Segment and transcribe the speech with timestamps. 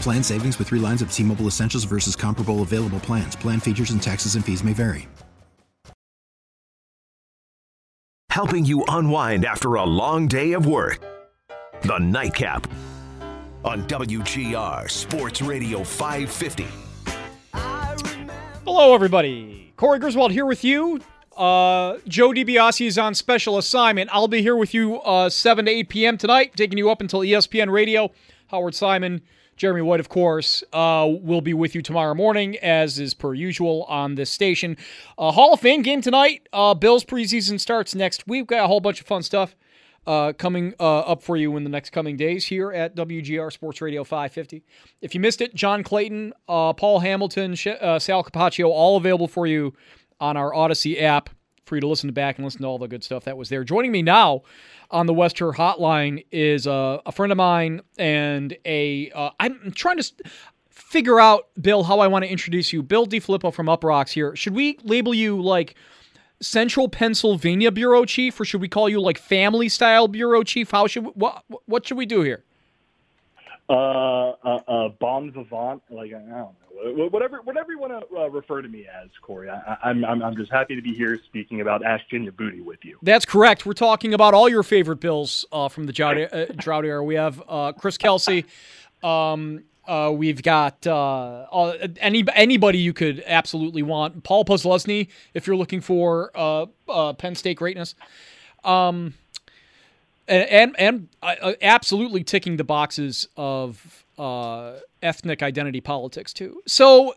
[0.00, 3.36] Plan savings with three lines of T Mobile Essentials versus comparable available plans.
[3.36, 5.08] Plan features and taxes and fees may vary.
[8.30, 11.00] Helping you unwind after a long day of work.
[11.82, 12.68] The Nightcap
[13.64, 16.66] on WGR Sports Radio 550.
[18.64, 19.72] Hello, everybody.
[19.76, 21.00] Corey Griswold here with you.
[21.36, 24.08] Uh, Joe DiBiase is on special assignment.
[24.12, 26.18] I'll be here with you uh, 7 to 8 p.m.
[26.18, 28.10] tonight, taking you up until ESPN Radio.
[28.48, 29.20] Howard Simon
[29.56, 33.84] Jeremy White, of course, uh, will be with you tomorrow morning, as is per usual
[33.84, 34.76] on this station.
[35.18, 36.46] Uh, Hall of Fame game tonight.
[36.52, 38.42] Uh, Bills preseason starts next week.
[38.42, 39.56] We've got a whole bunch of fun stuff
[40.06, 43.80] uh, coming uh, up for you in the next coming days here at WGR Sports
[43.80, 44.62] Radio 550.
[45.00, 49.72] If you missed it, John Clayton, uh, Paul Hamilton, Sal Capaccio, all available for you
[50.20, 51.30] on our Audacy app.
[51.64, 53.48] For you to listen to back and listen to all the good stuff that was
[53.48, 53.64] there.
[53.64, 54.42] Joining me now
[54.88, 59.10] on the Wester Hotline is uh, a friend of mine and a.
[59.40, 60.12] am uh, trying to
[60.70, 62.84] figure out, Bill, how I want to introduce you.
[62.84, 64.36] Bill DiFilippo from Uproxx here.
[64.36, 65.74] Should we label you like
[66.40, 70.70] Central Pennsylvania bureau chief, or should we call you like family style bureau chief?
[70.70, 72.44] How should we, what what should we do here?
[73.68, 76.54] Uh, uh, uh vivant, like I don't know
[76.84, 79.48] whatever whatever you want to uh, refer to me as, Corey.
[79.50, 82.98] I, I'm, I'm just happy to be here speaking about Ashton Youboty with you.
[83.02, 83.66] That's correct.
[83.66, 87.02] We're talking about all your favorite Bills uh, from the drought, uh, drought era.
[87.02, 88.44] We have uh, Chris Kelsay.
[89.02, 91.46] Um, uh, we've got uh,
[92.00, 94.24] any anybody you could absolutely want.
[94.24, 96.30] Paul Posluszny, if you're looking for
[97.18, 97.94] Penn State greatness.
[98.64, 99.14] Um,
[100.28, 104.04] and and, and absolutely ticking the boxes of
[105.06, 106.60] ethnic identity politics too.
[106.66, 107.14] So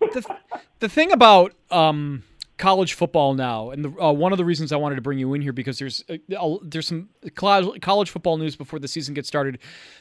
[0.00, 0.36] the
[0.80, 2.22] the thing about um,
[2.58, 5.34] college football now, and the, uh, one of the reasons I wanted to bring you
[5.34, 9.58] in here because there's uh, there's some college football news before the season gets started,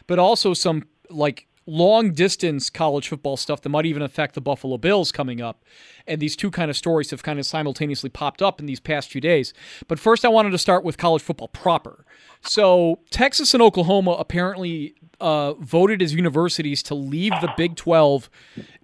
[0.08, 4.78] but also some like long distance college football stuff that might even affect the Buffalo
[4.78, 5.64] Bills coming up.
[6.06, 9.10] And these two kind of stories have kind of simultaneously popped up in these past
[9.10, 9.54] few days.
[9.88, 12.06] But first, I wanted to start with college football proper.
[12.42, 18.30] So, Texas and Oklahoma apparently uh, voted as universities to leave the Big 12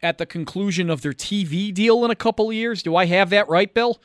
[0.01, 2.83] at the conclusion of their TV deal in a couple of years.
[2.83, 3.99] Do I have that right, Bill?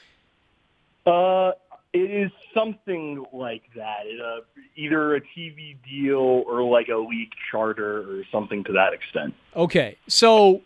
[1.05, 1.53] Uh,
[1.93, 4.07] it is something like that.
[4.07, 4.41] It, uh,
[4.77, 9.35] either a TV deal or like a league charter or something to that extent.
[9.55, 10.63] Okay, so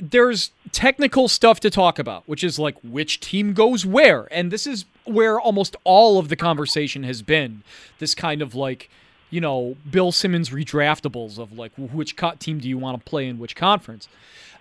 [0.00, 4.66] there's technical stuff to talk about, which is like which team goes where, and this
[4.66, 7.62] is where almost all of the conversation has been.
[7.98, 8.90] This kind of like
[9.30, 13.38] you know, Bill Simmons redraftables of like which team do you want to play in
[13.38, 14.08] which conference.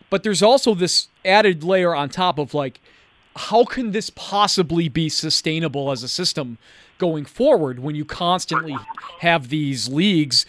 [0.09, 2.79] But there's also this added layer on top of like,
[3.37, 6.57] how can this possibly be sustainable as a system
[6.97, 8.75] going forward when you constantly
[9.19, 10.45] have these leagues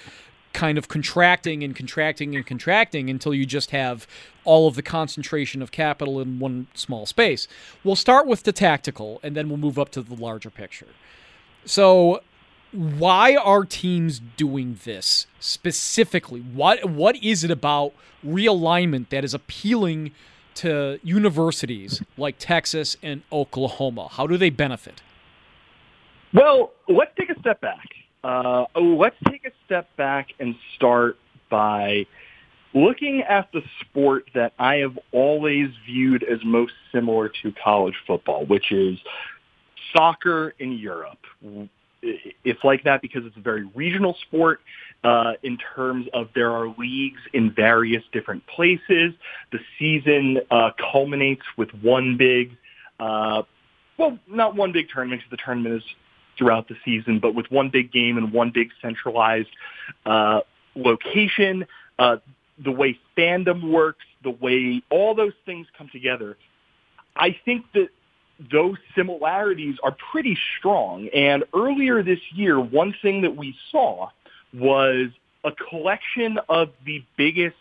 [0.54, 4.06] kind of contracting and contracting and contracting until you just have
[4.44, 7.46] all of the concentration of capital in one small space.
[7.84, 10.88] We'll start with the tactical and then we'll move up to the larger picture.
[11.66, 12.22] So
[12.72, 16.40] why are teams doing this specifically?
[16.40, 17.92] What what is it about
[18.26, 20.12] realignment that is appealing
[20.58, 24.08] to universities like Texas and Oklahoma?
[24.10, 25.02] How do they benefit?
[26.32, 27.86] Well, let's take a step back.
[28.22, 31.16] Uh, let's take a step back and start
[31.50, 32.06] by
[32.74, 38.44] looking at the sport that I have always viewed as most similar to college football,
[38.44, 38.98] which is
[39.96, 41.24] soccer in Europe
[42.02, 44.60] it's like that because it's a very regional sport
[45.04, 49.12] uh, in terms of there are leagues in various different places.
[49.52, 52.56] The season uh, culminates with one big,
[53.00, 53.42] uh,
[53.98, 55.82] well, not one big tournament because the tournament is
[56.36, 59.48] throughout the season, but with one big game and one big centralized
[60.06, 60.40] uh,
[60.76, 61.66] location,
[61.98, 62.16] uh,
[62.64, 66.36] the way fandom works, the way all those things come together.
[67.16, 67.88] I think that
[68.52, 71.08] those similarities are pretty strong.
[71.08, 74.10] And earlier this year, one thing that we saw
[74.54, 75.08] was
[75.44, 77.56] a collection of the biggest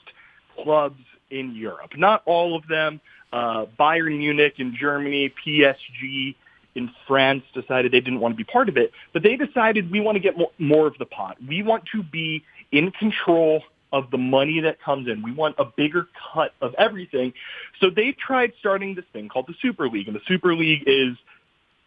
[0.55, 1.91] clubs in Europe.
[1.97, 3.01] Not all of them.
[3.33, 6.35] Uh, Bayern Munich in Germany, PSG
[6.75, 9.99] in France decided they didn't want to be part of it, but they decided we
[9.99, 11.35] want to get more, more of the pot.
[11.45, 15.21] We want to be in control of the money that comes in.
[15.21, 17.33] We want a bigger cut of everything.
[17.79, 21.15] So they've tried starting this thing called the Super League, and the Super League is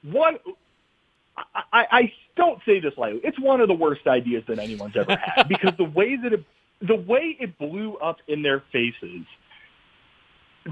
[0.03, 0.39] one.
[1.73, 3.21] I, I don't say this lightly.
[3.25, 6.45] It's one of the worst ideas that anyone's ever had because the way that it,
[6.81, 9.25] the way it blew up in their faces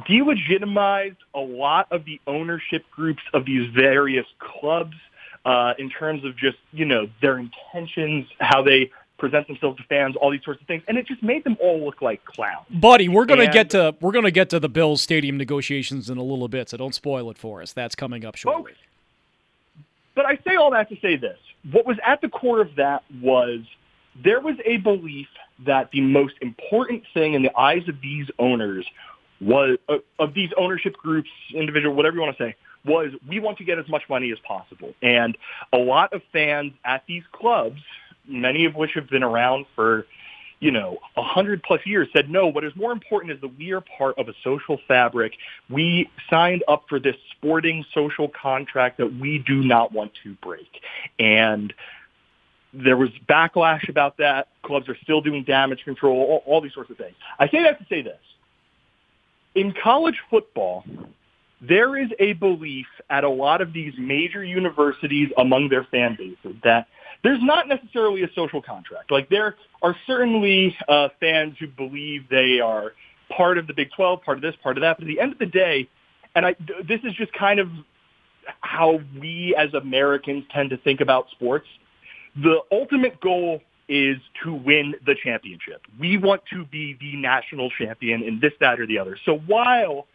[0.08, 4.94] delegitimized a lot of the ownership groups of these various clubs
[5.44, 10.16] uh, in terms of just you know their intentions, how they present themselves to fans,
[10.16, 12.66] all these sorts of things, and it just made them all look like clowns.
[12.70, 16.18] Buddy, we're gonna and, get to we're gonna get to the Bills stadium negotiations in
[16.18, 17.72] a little bit, so don't spoil it for us.
[17.72, 18.72] That's coming up shortly.
[20.14, 21.38] But I say all that to say this:
[21.70, 23.60] what was at the core of that was
[24.22, 25.28] there was a belief
[25.66, 28.86] that the most important thing in the eyes of these owners
[29.40, 33.58] was uh, of these ownership groups, individual, whatever you want to say, was we want
[33.58, 34.94] to get as much money as possible.
[35.02, 35.36] And
[35.72, 37.80] a lot of fans at these clubs
[38.28, 40.06] many of which have been around for,
[40.60, 42.46] you know, a hundred plus years, said no.
[42.46, 45.32] What is more important is that we are part of a social fabric.
[45.70, 50.68] We signed up for this sporting social contract that we do not want to break,
[51.18, 51.72] and
[52.74, 54.48] there was backlash about that.
[54.62, 57.14] Clubs are still doing damage control, all, all these sorts of things.
[57.38, 58.18] I say that to say this.
[59.54, 60.84] In college football,
[61.60, 66.56] there is a belief at a lot of these major universities among their fan bases
[66.62, 66.88] that
[67.22, 69.10] there's not necessarily a social contract.
[69.10, 72.92] Like there are certainly uh, fans who believe they are
[73.34, 74.98] part of the Big 12, part of this, part of that.
[74.98, 75.88] But at the end of the day,
[76.34, 76.54] and I,
[76.86, 77.68] this is just kind of
[78.60, 81.66] how we as Americans tend to think about sports.
[82.36, 85.82] The ultimate goal is to win the championship.
[85.98, 89.18] We want to be the national champion in this, that, or the other.
[89.24, 90.06] So while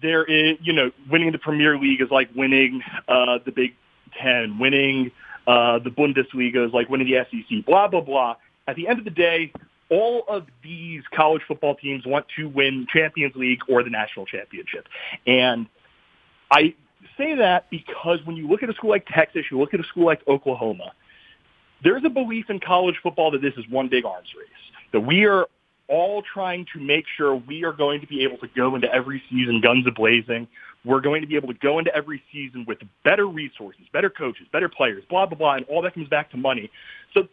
[0.00, 3.74] there is, you know, winning the Premier League is like winning uh, the Big
[4.20, 5.10] Ten, winning
[5.46, 8.36] uh, the Bundesliga is like winning the SEC, blah, blah, blah.
[8.66, 9.52] At the end of the day,
[9.90, 14.88] all of these college football teams want to win Champions League or the national championship.
[15.26, 15.66] And
[16.50, 16.74] I
[17.18, 19.84] say that because when you look at a school like Texas, you look at a
[19.84, 20.92] school like Oklahoma,
[21.84, 24.48] there's a belief in college football that this is one big arms race,
[24.92, 25.46] that we are
[25.88, 29.22] all trying to make sure we are going to be able to go into every
[29.28, 30.48] season guns a-blazing.
[30.84, 34.46] We're going to be able to go into every season with better resources, better coaches,
[34.52, 36.70] better players, blah, blah, blah, and all that comes back to money.
[37.14, 37.28] So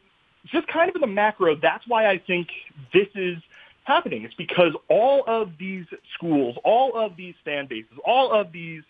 [0.45, 2.47] just kind of in the macro, that's why I think
[2.93, 3.37] this is
[3.83, 4.23] happening.
[4.23, 8.83] It's because all of these schools, all of these fan bases, all of these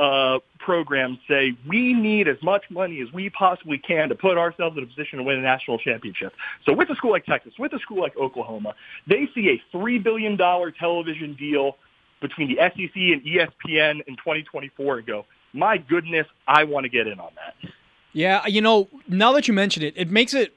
[0.00, 4.76] uh, programs say we need as much money as we possibly can to put ourselves
[4.76, 6.32] in a position to win a national championship.
[6.64, 8.74] So with a school like Texas, with a school like Oklahoma,
[9.06, 11.76] they see a $3 billion television deal
[12.20, 17.06] between the SEC and ESPN in 2024 and go, my goodness, I want to get
[17.06, 17.72] in on that.
[18.12, 20.56] Yeah, you know, now that you mention it, it makes it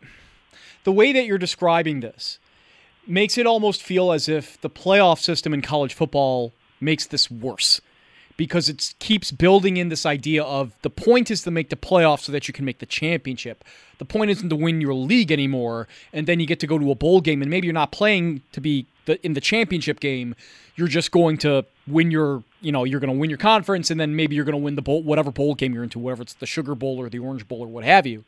[0.84, 2.40] the way that you're describing this
[3.06, 7.82] makes it almost feel as if the playoff system in college football makes this worse
[8.38, 12.22] because it keeps building in this idea of the point is to make the playoffs
[12.22, 13.64] so that you can make the championship.
[14.00, 16.92] The point isn't to win your league anymore, and then you get to go to
[16.92, 20.36] a bowl game, and maybe you're not playing to be the, in the championship game.
[20.76, 24.00] You're just going to win your, you know, you're going to win your conference, and
[24.00, 26.34] then maybe you're going to win the bowl, whatever bowl game you're into, whether it's
[26.34, 28.24] the Sugar Bowl or the Orange Bowl or what have you.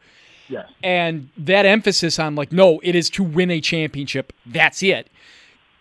[0.47, 0.69] Yes.
[0.83, 4.31] And that emphasis on like, no, it is to win a championship.
[4.45, 5.09] That's it.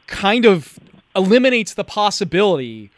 [0.07, 0.79] Kind of
[1.15, 2.91] eliminates the possibility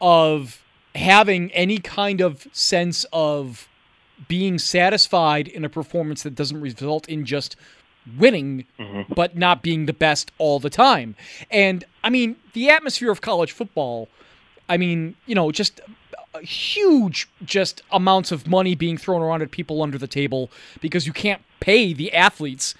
[0.00, 0.62] of
[0.94, 3.68] having any kind of sense of
[4.28, 7.56] being satisfied in a performance that doesn't result in just
[8.18, 9.12] winning mm-hmm.
[9.14, 11.14] but not being the best all the time.
[11.50, 14.08] And I mean, the atmosphere of college football,
[14.68, 15.80] I mean, you know, just
[16.42, 20.50] huge just amounts of money being thrown around at people under the table
[20.80, 22.74] because you can't pay the athletes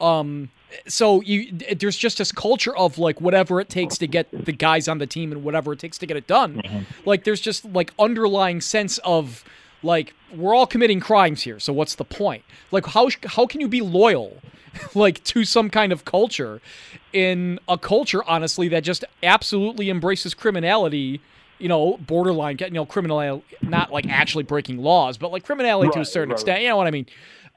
[0.00, 0.48] um
[0.86, 4.88] so you there's just this culture of like whatever it takes to get the guys
[4.88, 6.62] on the team and whatever it takes to get it done.
[6.62, 6.78] Mm-hmm.
[7.04, 9.44] Like there's just like underlying sense of
[9.82, 11.58] like we're all committing crimes here.
[11.58, 12.44] So what's the point?
[12.70, 14.38] Like how how can you be loyal
[14.94, 16.60] like to some kind of culture
[17.12, 21.20] in a culture honestly that just absolutely embraces criminality
[21.58, 25.94] you know, borderline, you know, criminal, not like actually breaking laws, but like criminality right,
[25.94, 26.34] to a certain right.
[26.34, 26.60] extent.
[26.60, 27.06] You know what I mean?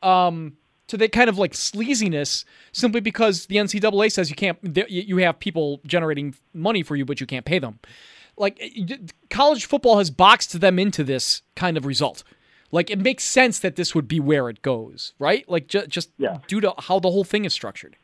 [0.03, 5.17] Um, to that kind of like sleaziness simply because the NCAA says you can't you
[5.17, 7.79] have people generating money for you but you can't pay them.
[8.38, 8.62] Like
[9.30, 12.24] college football has boxed them into this kind of result.
[12.72, 15.48] Like it makes sense that this would be where it goes, right?
[15.50, 16.39] Like ju- just yeah.
[16.48, 17.96] due to how the whole thing is structured.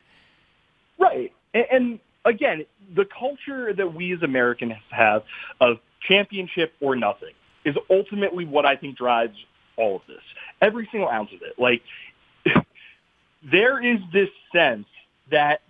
[0.98, 1.32] Right.
[1.52, 5.24] And, and again, the culture that we as Americans have
[5.60, 7.32] of championship or nothing
[7.64, 9.36] is ultimately what I think drives
[9.76, 10.22] all of this.
[10.60, 11.58] Every single ounce of it.
[11.58, 11.82] Like
[13.42, 14.86] there is this sense
[15.30, 15.60] that,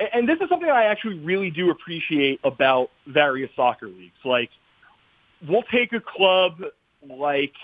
[0.00, 4.12] and this is something I actually really do appreciate about various soccer leagues.
[4.24, 4.50] Like,
[5.46, 6.62] we'll take a club
[7.08, 7.54] like,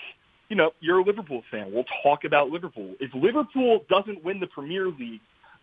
[0.49, 1.71] you know, you're a Liverpool fan.
[1.71, 2.95] We'll talk about Liverpool.
[2.99, 5.21] If Liverpool doesn't win the Premier League,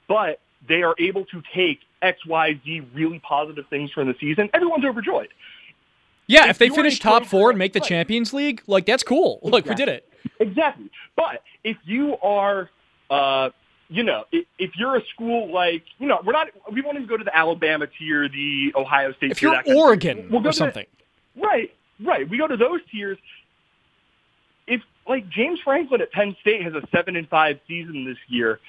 [0.09, 4.49] but they are able to take X, Y, Z really positive things from the season,
[4.55, 5.29] everyone's overjoyed.
[6.27, 9.41] Yeah, if, if they finish top four and make the Champions League, like that's cool.
[9.43, 9.51] Exactly.
[9.51, 10.09] Look, we did it.
[10.41, 10.91] Exactly.
[11.17, 12.71] But if you are
[13.11, 13.51] uh,
[13.93, 17.07] you know, if, if, you're a school like, you know, we're not, we won't even
[17.07, 19.53] go to the Alabama tier, the Ohio State if tier.
[19.53, 20.87] If you're Oregon we'll go or something.
[21.37, 22.29] The, right, right.
[22.29, 23.19] We go to those tiers.
[24.67, 28.61] If, like, James Franklin at Penn State has a 7 and 5 season this year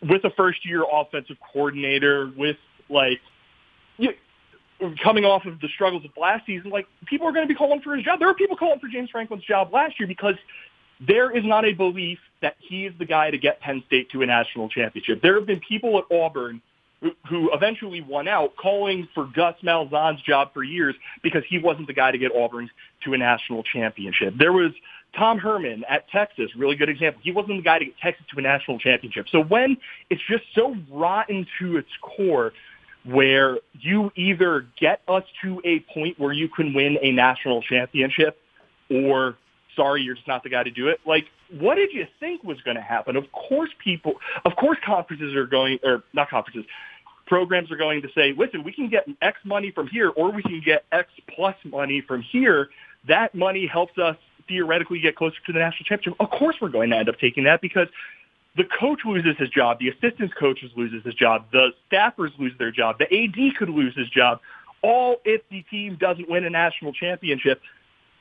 [0.00, 2.56] with a first year offensive coordinator, with,
[2.88, 3.20] like,
[3.98, 4.14] you,
[5.02, 7.82] coming off of the struggles of last season, like, people are going to be calling
[7.82, 8.18] for his job.
[8.18, 10.36] There were people calling for James Franklin's job last year because
[11.00, 14.22] there is not a belief that he is the guy to get Penn State to
[14.22, 15.22] a national championship.
[15.22, 16.60] There have been people at Auburn
[17.28, 21.92] who, eventually won out calling for Gus Malzahn's job for years because he wasn't the
[21.92, 22.70] guy to get Auburn
[23.04, 24.34] to a national championship.
[24.38, 24.72] There was
[25.16, 27.20] Tom Herman at Texas, really good example.
[27.22, 29.28] He wasn't the guy to get Texas to a national championship.
[29.30, 29.76] So when
[30.10, 32.52] it's just so rotten to its core
[33.04, 38.40] where you either get us to a point where you can win a national championship
[38.90, 39.36] or
[39.76, 41.00] sorry, you're just not the guy to do it.
[41.06, 43.16] Like, what did you think was going to happen?
[43.16, 44.14] Of course, people,
[44.44, 46.64] of course, conferences are going, or not conferences,
[47.26, 50.42] programs are going to say, listen, we can get X money from here, or we
[50.42, 52.68] can get X plus money from here.
[53.08, 54.16] That money helps us
[54.48, 56.20] theoretically get closer to the national championship.
[56.20, 57.88] Of course, we're going to end up taking that because
[58.56, 62.70] the coach loses his job, the assistant coaches loses his job, the staffers lose their
[62.70, 64.40] job, the AD could lose his job,
[64.82, 67.60] all if the team doesn't win a national championship.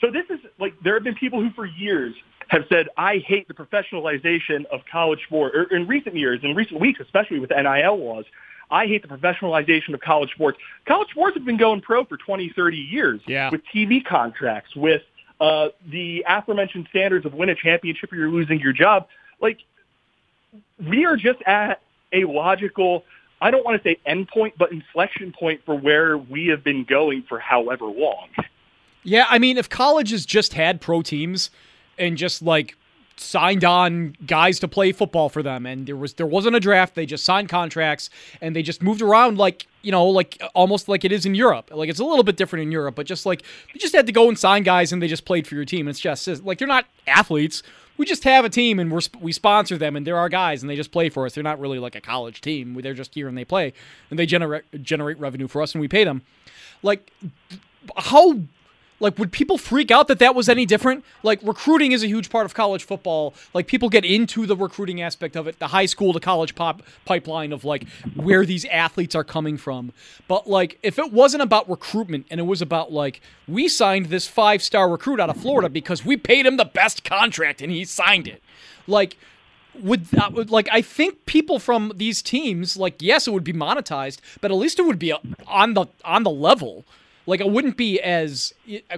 [0.04, 2.14] So this is like there have been people who for years
[2.50, 6.82] have said, I hate the professionalization of college sport, or in recent years, in recent
[6.82, 8.26] weeks, especially with NIL laws,
[8.70, 10.58] I hate the professionalization of college sports.
[10.86, 13.50] College sports have been going pro for 20, 30 years yeah.
[13.50, 15.04] with TV contracts, with
[15.40, 19.08] uh, the aforementioned standards of win a championship or you're losing your job.
[19.40, 19.60] Like,
[20.86, 21.82] we are just at
[22.12, 23.06] a logical,
[23.40, 27.24] I don't want to say endpoint, but inflection point for where we have been going
[27.30, 28.28] for however long.
[29.04, 31.50] Yeah, I mean, if colleges just had pro teams
[31.98, 32.76] and just like
[33.16, 36.96] signed on guys to play football for them and there was there wasn't a draft
[36.96, 38.10] they just signed contracts
[38.42, 41.70] and they just moved around like you know like almost like it is in Europe.
[41.72, 43.44] Like it's a little bit different in Europe but just like
[43.74, 45.88] you just had to go and sign guys and they just played for your team.
[45.88, 47.62] It's just like they're not athletes.
[47.98, 50.70] We just have a team and we're we sponsor them and they're our guys and
[50.70, 51.36] they just play for us.
[51.36, 52.74] They're not really like a college team.
[52.82, 53.74] They're just here and they play
[54.10, 56.24] and they generate generate revenue for us and we pay them.
[56.82, 57.12] Like
[57.96, 58.40] how
[59.04, 61.04] like, would people freak out that that was any different?
[61.24, 63.34] Like, recruiting is a huge part of college football.
[63.54, 66.82] Like, people get into the recruiting aspect of it, the high school to college pop
[67.04, 69.92] pipeline of like where these athletes are coming from.
[70.30, 74.26] But like, if it wasn't about recruitment and it was about like we signed this
[74.26, 77.84] five star recruit out of Florida because we paid him the best contract and he
[77.84, 78.42] signed it,
[78.88, 79.18] like
[79.82, 84.20] would, uh, like I think people from these teams like yes it would be monetized
[84.40, 85.12] but at least it would be
[85.48, 86.86] on the on the level
[87.26, 88.54] like it wouldn't be as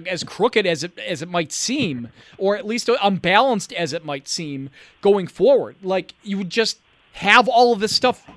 [0.06, 4.28] as crooked as it as it might seem, or at least unbalanced as it might
[4.28, 5.76] seem going forward.
[5.82, 6.80] Like you would just
[7.14, 8.28] have all of this stuff.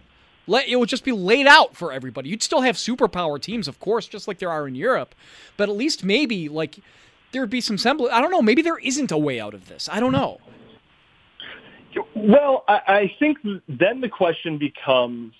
[0.47, 2.29] Let it would just be laid out for everybody.
[2.29, 5.13] You'd still have superpower teams, of course, just like there are in Europe,
[5.57, 6.79] but at least maybe like
[7.31, 8.13] there would be some semblance.
[8.13, 8.41] I don't know.
[8.41, 9.87] Maybe there isn't a way out of this.
[9.91, 10.39] I don't know.
[12.15, 15.33] Well, I, I think then the question becomes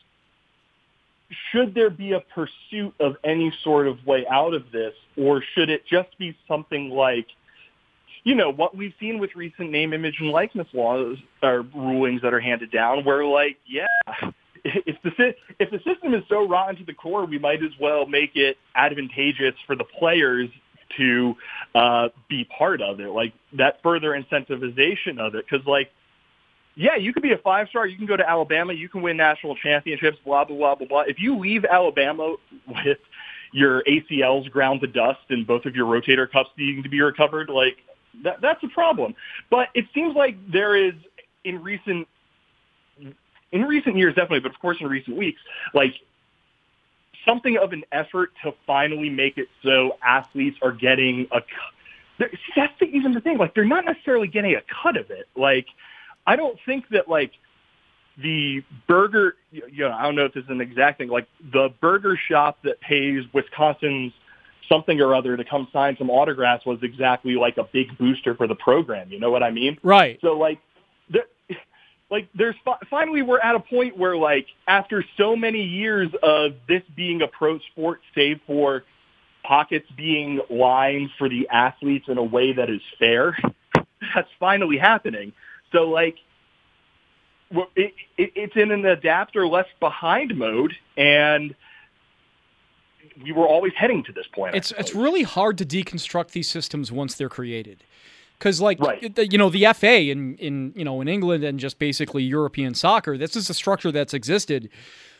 [1.52, 5.70] should there be a pursuit of any sort of way out of this, or should
[5.70, 7.28] it just be something like,
[8.24, 12.34] you know, what we've seen with recent name, image, and likeness laws or rulings that
[12.34, 13.86] are handed down, where like, yeah,
[14.64, 18.06] if the if the system is so rotten to the core, we might as well
[18.06, 20.50] make it advantageous for the players
[20.98, 21.36] to
[21.76, 25.92] uh, be part of it, like that further incentivization of it, because like
[26.80, 27.86] yeah, you could be a five star.
[27.86, 28.72] You can go to Alabama.
[28.72, 30.18] You can win national championships.
[30.24, 31.02] Blah blah blah blah blah.
[31.02, 33.00] If you leave Alabama with
[33.52, 37.50] your ACLs ground to dust and both of your rotator cuffs needing to be recovered,
[37.50, 37.80] like
[38.24, 39.14] that, that's a problem.
[39.50, 40.94] But it seems like there is
[41.44, 42.08] in recent
[43.52, 45.42] in recent years, definitely, but of course in recent weeks,
[45.74, 45.96] like
[47.28, 51.42] something of an effort to finally make it so athletes are getting a.
[52.20, 53.38] See, that's the, even the thing.
[53.38, 55.28] Like they're not necessarily getting a cut of it.
[55.36, 55.68] Like
[56.30, 57.32] I don't think that like
[58.22, 59.36] the burger.
[59.52, 61.10] You know, I don't know if this is an exact thing.
[61.10, 64.14] Like the burger shop that pays Wisconsin's
[64.72, 68.46] something or other to come sign some autographs was exactly like a big booster for
[68.46, 69.12] the program.
[69.12, 69.80] You know what I mean?
[69.82, 70.20] Right.
[70.22, 70.60] So like,
[71.10, 71.24] there,
[72.12, 72.56] like there's
[72.92, 77.28] finally we're at a point where like after so many years of this being a
[77.28, 78.84] pro sport, save for
[79.44, 83.36] pockets being lined for the athletes in a way that is fair,
[84.14, 85.34] that's finally happening.
[85.72, 86.16] So like.
[87.76, 91.56] It, it, it's in an adapt or left behind mode, and
[93.24, 94.56] we were always heading to this point.
[94.56, 97.84] It's it's really hard to deconstruct these systems once they're created.
[98.38, 99.02] Because like right.
[99.32, 103.18] you know the FA in in you know in England and just basically European soccer,
[103.18, 104.70] this is a structure that's existed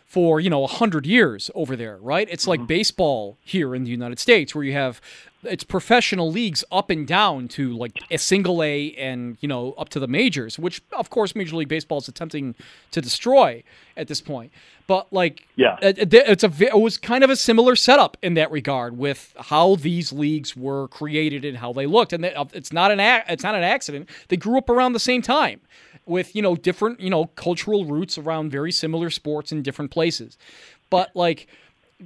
[0.06, 2.28] for you know a hundred years over there, right?
[2.32, 2.68] It's like mm-hmm.
[2.68, 5.02] baseball here in the United States, where you have
[5.44, 9.90] it's professional leagues up and down to like a single A and you know up
[9.90, 12.56] to the majors, which of course Major League Baseball is attempting
[12.92, 13.64] to destroy
[13.96, 14.52] at this point.
[14.88, 18.52] But like, yeah, it, it's a it was kind of a similar setup in that
[18.52, 22.92] regard with how these leagues were created and how they looked, and uh, it's not
[22.92, 24.10] an it's not an accident.
[24.28, 25.62] They grew up around the same time
[26.06, 30.38] with you know different you know cultural roots around very similar sports in different places,
[30.90, 31.48] but like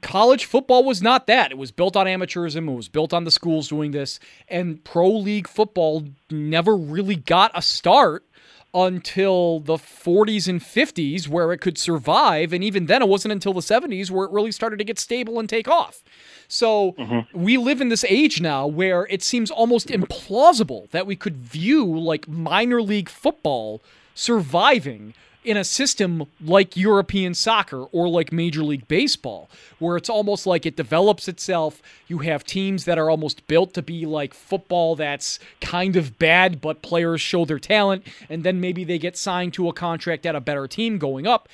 [0.01, 1.51] college football was not that.
[1.51, 2.67] It was built on amateurism.
[2.67, 4.19] It was built on the schools doing this.
[4.47, 8.25] And pro league football never really got a start
[8.73, 12.53] until the 40s and 50s where it could survive.
[12.53, 15.39] And even then, it wasn't until the 70s where it really started to get stable
[15.39, 16.03] and take off.
[16.47, 17.39] So mm-hmm.
[17.39, 21.85] we live in this age now where it seems almost implausible that we could view
[21.85, 23.83] like minor league football
[24.15, 30.45] surviving in a system like European soccer or like Major League Baseball, where it's almost
[30.45, 31.81] like it develops itself.
[32.07, 36.61] You have teams that are almost built to be like football that's kind of bad,
[36.61, 40.35] but players show their talent, and then maybe they get signed to a contract at
[40.35, 41.49] a better team going up.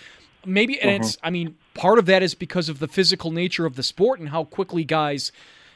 [0.45, 1.27] Maybe, and it's, uh-huh.
[1.27, 4.29] I mean, part of that is because of the physical nature of the sport and
[4.29, 5.31] how quickly guys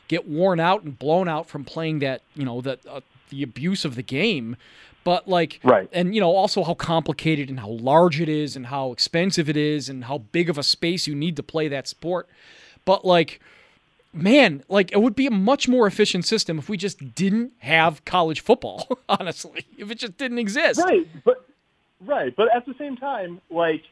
[0.07, 3.83] get worn out and blown out from playing that, you know, that uh, the abuse
[3.83, 4.55] of the game.
[5.03, 8.67] But like, right, and you know, also how complicated and how large it is, and
[8.67, 11.87] how expensive it is, and how big of a space you need to play that
[11.87, 12.29] sport.
[12.85, 13.41] But like,
[14.13, 18.05] man, like it would be a much more efficient system if we just didn't have
[18.05, 18.99] college football.
[19.09, 20.79] Honestly, if it just didn't exist.
[20.79, 21.45] Right, but
[22.05, 23.83] right, but at the same time, like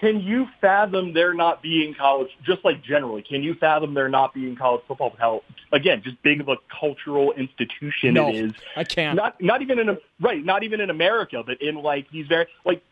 [0.00, 4.32] can you fathom there not being college, just like generally, can you fathom there not
[4.32, 5.14] being college football?
[5.18, 8.52] How, again, just big of a cultural institution no, it is.
[8.76, 9.14] I can't.
[9.14, 12.46] Not, not even in, a, right, not even in America, but in like these very,
[12.64, 12.82] like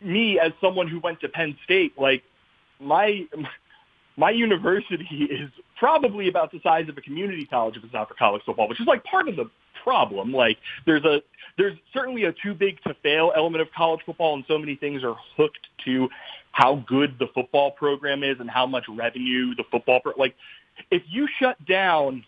[0.00, 2.22] me as someone who went to Penn State, like
[2.78, 3.26] my,
[4.16, 8.14] my university is probably about the size of a community college if it's not for
[8.14, 9.50] college football, which is like part of the
[9.82, 10.32] problem.
[10.32, 11.22] Like there's a
[11.58, 15.02] there's certainly a too big to fail element of college football, and so many things
[15.04, 16.08] are hooked to
[16.52, 20.34] how good the football program is and how much revenue the football pro- like.
[20.90, 22.24] If you shut down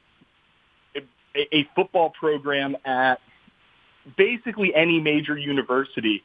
[0.95, 3.21] a, a football program at
[4.17, 6.23] basically any major university,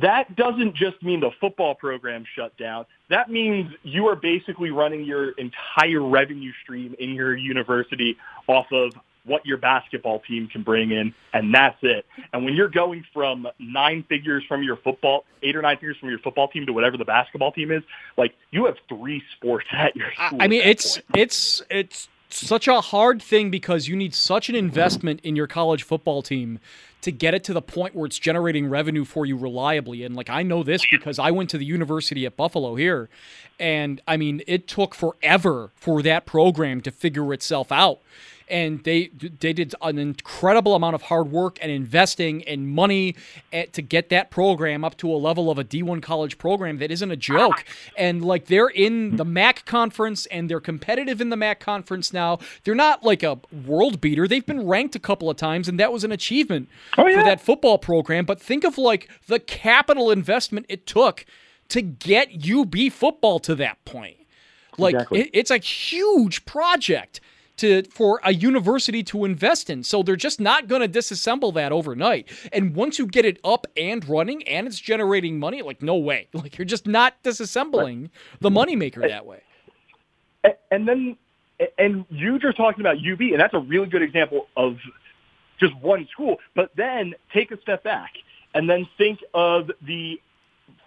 [0.00, 2.86] that doesn't just mean the football program shut down.
[3.08, 8.92] That means you are basically running your entire revenue stream in your university off of
[9.24, 12.06] what your basketball team can bring in, and that's it.
[12.32, 16.10] And when you're going from nine figures from your football, eight or nine figures from
[16.10, 17.82] your football team to whatever the basketball team is,
[18.16, 20.38] like you have three sports at your school.
[20.40, 21.06] I mean, it's point.
[21.14, 25.82] it's it's such a hard thing because you need such an investment in your college
[25.82, 26.58] football team
[27.06, 30.02] to get it to the point where it's generating revenue for you reliably.
[30.02, 33.08] And like I know this because I went to the university at Buffalo here,
[33.60, 38.00] and I mean it took forever for that program to figure itself out
[38.48, 39.08] and they
[39.40, 43.16] they did an incredible amount of hard work and investing and money
[43.52, 46.90] at, to get that program up to a level of a D1 college program that
[46.90, 47.64] isn't a joke.
[47.96, 52.38] And like they're in the MAC conference and they're competitive in the MAC conference now.
[52.64, 54.28] They're not like a world beater.
[54.28, 57.18] They've been ranked a couple of times and that was an achievement oh, yeah.
[57.18, 58.24] for that football program.
[58.24, 61.24] But think of like the capital investment it took
[61.68, 64.16] to get UB football to that point.
[64.78, 65.20] Like exactly.
[65.20, 67.20] it, it's a huge project
[67.58, 69.82] to for a university to invest in.
[69.82, 72.28] So they're just not going to disassemble that overnight.
[72.52, 76.28] And once you get it up and running and it's generating money, like no way.
[76.36, 79.40] Like you're just not disassembling the moneymaker that way.
[80.70, 81.16] And then
[81.78, 84.76] and you just talking about UB, and that's a really good example of
[85.58, 86.36] just one school.
[86.54, 88.12] But then take a step back
[88.54, 90.20] and then think of the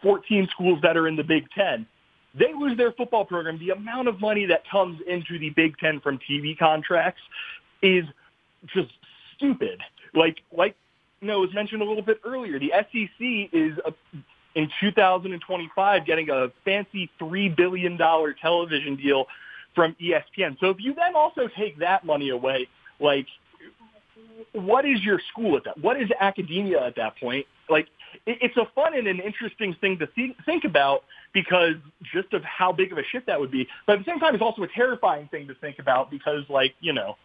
[0.02, 1.86] 14 schools that are in the Big Ten,
[2.34, 3.58] they lose their football program.
[3.60, 7.22] The amount of money that comes into the Big Ten from TV contracts
[7.82, 8.06] is
[8.74, 8.92] just
[9.36, 9.80] stupid.
[10.14, 10.76] Like, like,
[11.22, 12.60] you know, it was mentioned a little bit earlier.
[12.60, 13.94] The SEC is a,
[14.56, 19.26] in 2025 getting a fancy $3 billion television deal
[19.76, 20.60] from ESPN.
[20.60, 22.68] So if you then also take that money away,
[23.00, 23.28] like,
[24.54, 25.78] what is your school at that?
[25.80, 27.46] What is academia at that point?
[27.70, 27.88] Like,
[28.26, 30.08] it's a fun and an interesting thing to
[30.46, 31.76] think about because
[32.14, 33.68] just of how big of a shift that would be.
[33.86, 36.74] But at the same time, it's also a terrifying thing to think about because, like,
[36.80, 37.18] you know,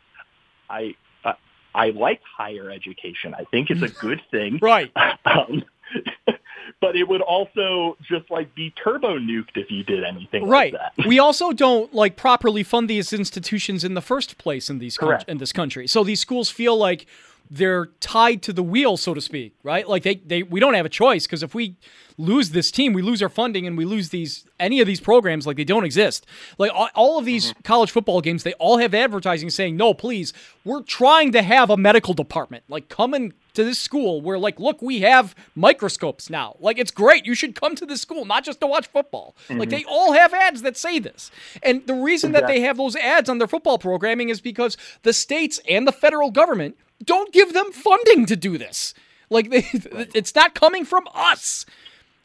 [0.69, 1.33] I uh,
[1.75, 3.35] I like higher education.
[3.35, 4.59] I think it's a good thing.
[4.61, 4.93] right.
[5.27, 5.65] Um,
[6.81, 10.73] but it would also just like be turbo nuked if you did anything right.
[10.73, 11.07] like that.
[11.07, 15.25] we also don't like properly fund these institutions in the first place in these Correct.
[15.29, 15.87] in this country.
[15.87, 17.07] So these schools feel like
[17.51, 19.89] they're tied to the wheel, so to speak, right?
[19.89, 21.77] Like they, they we don't have a choice because if we
[22.17, 25.47] lose this team, we lose our funding and we lose these any of these programs,
[25.47, 26.27] like they don't exist.
[26.59, 27.61] Like all, all of these mm-hmm.
[27.63, 30.33] college football games, they all have advertising saying, "No, please,
[30.65, 32.65] we're trying to have a medical department.
[32.69, 36.57] Like come and to this school where like look we have microscopes now.
[36.61, 37.25] Like it's great.
[37.25, 39.35] You should come to this school not just to watch football.
[39.49, 39.71] Like mm-hmm.
[39.71, 41.31] they all have ads that say this.
[41.63, 45.13] And the reason that they have those ads on their football programming is because the
[45.13, 48.95] states and the federal government don't give them funding to do this.
[49.31, 49.67] Like they,
[50.15, 51.65] it's not coming from us.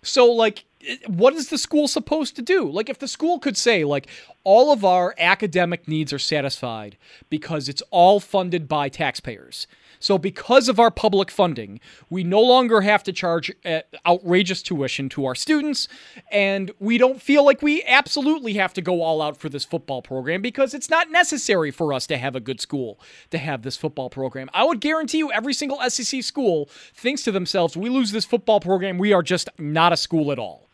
[0.01, 0.65] So like
[1.07, 2.69] what is the school supposed to do?
[2.69, 4.07] Like if the school could say like
[4.43, 6.97] all of our academic needs are satisfied
[7.29, 9.67] because it's all funded by taxpayers.
[9.99, 15.09] So because of our public funding, we no longer have to charge uh, outrageous tuition
[15.09, 15.87] to our students
[16.31, 20.01] and we don't feel like we absolutely have to go all out for this football
[20.01, 23.75] program because it's not necessary for us to have a good school to have this
[23.75, 24.49] football program.
[24.53, 28.59] I would guarantee you every single SEC school thinks to themselves, we lose this football
[28.59, 30.67] program, we are just not a school at all.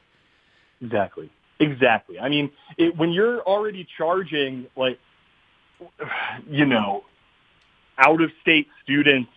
[0.82, 1.30] Exactly.
[1.60, 2.20] Exactly.
[2.20, 5.00] I mean, it, when you're already charging like,
[6.50, 7.04] you know,
[7.98, 9.30] out of state students,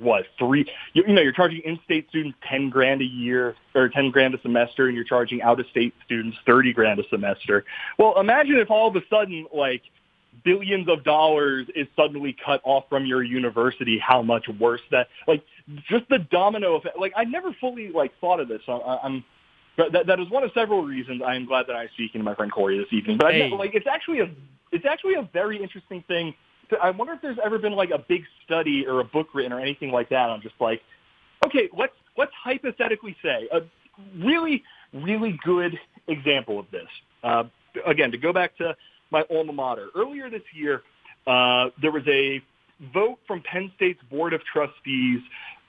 [0.00, 0.66] what three?
[0.92, 4.40] You, you know, you're charging in-state students ten grand a year or ten grand a
[4.40, 7.64] semester, and you're charging out-of-state students thirty grand a semester.
[7.98, 9.82] Well, imagine if all of a sudden, like,
[10.44, 13.98] billions of dollars is suddenly cut off from your university.
[13.98, 15.44] How much worse that, like,
[15.88, 16.98] just the domino effect.
[16.98, 18.62] Like, I never fully like thought of this.
[18.66, 19.24] So I, I'm
[19.76, 22.24] but that, that is one of several reasons I am glad that I'm speaking to
[22.24, 23.16] my friend Corey this evening.
[23.16, 23.50] But Hey.
[23.52, 24.30] I, like, it's actually a
[24.72, 26.34] it's actually a very interesting thing.
[26.80, 29.60] I wonder if there's ever been like a big study or a book written or
[29.60, 30.80] anything like that on just like,
[31.46, 33.60] okay, let's let's hypothetically say a
[34.18, 36.88] really really good example of this.
[37.22, 37.44] Uh,
[37.86, 38.76] again, to go back to
[39.10, 40.82] my alma mater earlier this year,
[41.26, 42.42] uh, there was a
[42.92, 45.20] vote from Penn State's Board of Trustees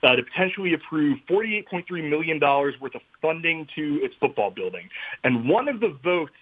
[0.02, 4.88] uh, to potentially approve $48.3 million worth of funding to its football building.
[5.22, 6.32] And one of the votes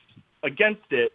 [0.42, 1.12] against it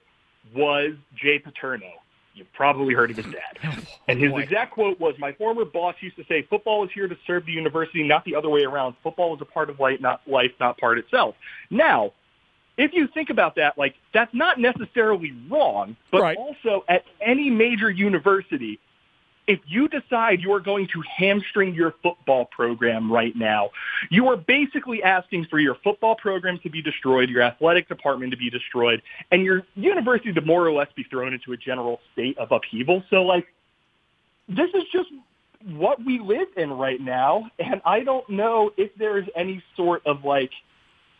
[0.55, 1.91] was Jay Paterno.
[2.37, 3.57] You've probably heard of his dad.
[4.09, 7.07] Oh, and his exact quote was, my former boss used to say, football is here
[7.09, 8.95] to serve the university, not the other way around.
[9.03, 11.35] Football is a part of life, not life, not part itself.
[11.69, 12.13] Now,
[12.77, 16.37] if you think about that, like that's not necessarily wrong, but Right.
[16.37, 18.79] also at any major university,
[19.47, 23.69] if you decide you are going to hamstring your football program right now,
[24.09, 28.37] you are basically asking for your football program to be destroyed, your athletic department to
[28.37, 32.37] be destroyed, and your university to more or less be thrown into a general state
[32.37, 33.03] of upheaval.
[33.09, 33.47] So like,
[34.49, 35.09] this is just
[35.65, 40.05] what we live in right now, and I don't know if there is any sort
[40.05, 40.51] of like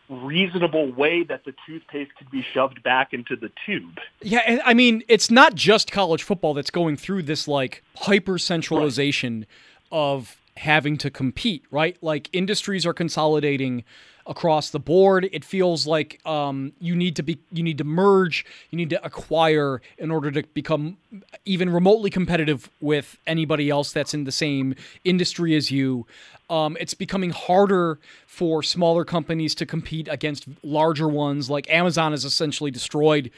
[0.08, 3.98] reasonable way that the toothpaste could be shoved back into the tube.
[4.22, 8.38] Yeah, and I mean, it's not just college football that's going through this like hyper
[8.38, 9.46] centralization
[9.92, 11.96] of having to compete, right?
[12.02, 13.84] Like industries are consolidating
[14.28, 15.28] across the board.
[15.32, 19.04] It feels like um, you need to be, you need to merge, you need to
[19.04, 20.98] acquire in order to become
[21.44, 26.06] even remotely competitive with anybody else that's in the same industry as you.
[26.50, 31.50] Um, it's becoming harder for smaller companies to compete against larger ones.
[31.50, 33.30] Like Amazon is essentially destroyed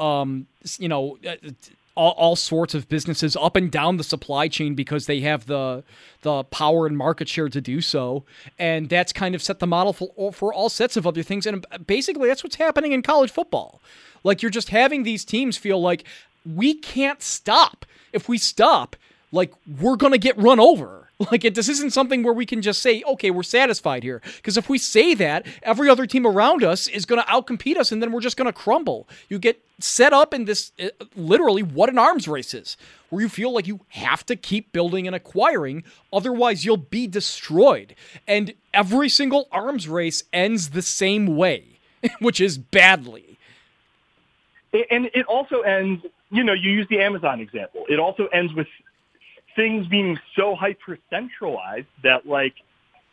[0.00, 0.46] um,
[0.78, 1.36] you know, uh,
[1.94, 5.82] all, all sorts of businesses up and down the supply chain because they have the
[6.22, 8.24] the power and market share to do so,
[8.58, 11.46] and that's kind of set the model for for all sets of other things.
[11.46, 13.80] And basically, that's what's happening in college football.
[14.22, 16.04] Like you're just having these teams feel like
[16.44, 17.86] we can't stop.
[18.12, 18.96] If we stop,
[19.32, 20.99] like we're gonna get run over.
[21.30, 24.22] Like it, this isn't something where we can just say, okay, we're satisfied here.
[24.36, 27.92] Because if we say that, every other team around us is going to outcompete us,
[27.92, 29.06] and then we're just going to crumble.
[29.28, 32.78] You get set up in this uh, literally what an arms race is,
[33.10, 37.94] where you feel like you have to keep building and acquiring, otherwise you'll be destroyed.
[38.26, 41.80] And every single arms race ends the same way,
[42.20, 43.38] which is badly.
[44.72, 47.84] And it also ends, you know, you use the Amazon example.
[47.88, 48.68] It also ends with
[49.56, 52.54] things being so hyper centralized that like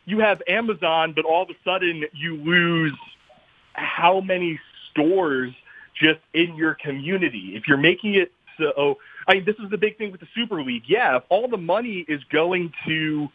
[0.05, 2.93] you have Amazon, but all of a sudden you lose
[3.73, 5.53] how many stores
[5.99, 7.55] just in your community.
[7.55, 8.97] If you're making it so,
[9.27, 10.83] I mean, this is the big thing with the Super League.
[10.87, 13.27] Yeah, if all the money is going to,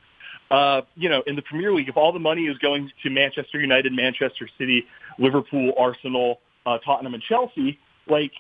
[0.51, 3.61] uh, you know, in the Premier League, if all the money is going to Manchester
[3.61, 4.85] United, Manchester City,
[5.19, 8.33] Liverpool, Arsenal, uh, Tottenham, and Chelsea, like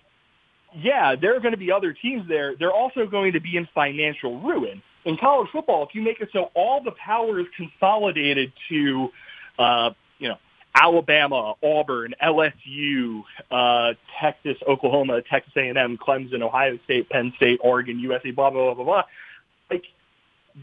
[0.75, 2.57] yeah, there are going to be other teams there.
[2.57, 4.83] They're also going to be in financial ruin.
[5.05, 9.09] In college football, if you make it so all the power is consolidated to,
[9.59, 10.37] uh, you know,
[10.75, 18.35] Alabama, Auburn, LSU, uh, Texas, Oklahoma, Texas A&M, Clemson, Ohio State, Penn State, Oregon, USC,
[18.35, 19.03] blah, blah, blah, blah, blah.
[19.71, 19.85] Like,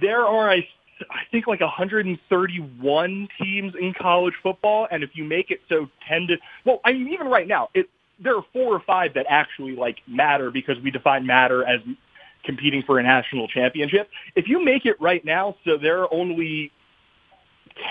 [0.01, 0.67] there are, I,
[1.11, 6.27] I think, like 131 teams in college football, and if you make it so 10
[6.27, 7.87] to, well, I mean, even right now, it,
[8.21, 11.81] there are four or five that actually like matter because we define matter as
[12.43, 14.09] competing for a national championship.
[14.35, 16.71] If you make it right now, so there are only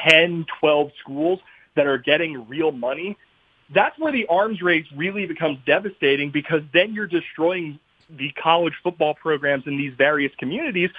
[0.06, 1.40] 10, 12 schools
[1.76, 3.16] that are getting real money,
[3.74, 7.78] that's where the arms race really becomes devastating because then you're destroying
[8.10, 10.90] the college football programs in these various communities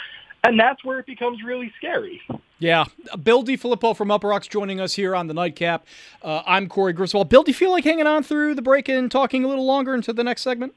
[0.43, 2.21] and that's where it becomes really scary.
[2.59, 2.85] Yeah.
[3.23, 5.85] Bill DiFilippo from Uproxx joining us here on the nightcap.
[6.21, 7.29] Uh, I'm Corey Griswold.
[7.29, 9.95] Bill, do you feel like hanging on through the break and talking a little longer
[9.95, 10.73] into the next segment?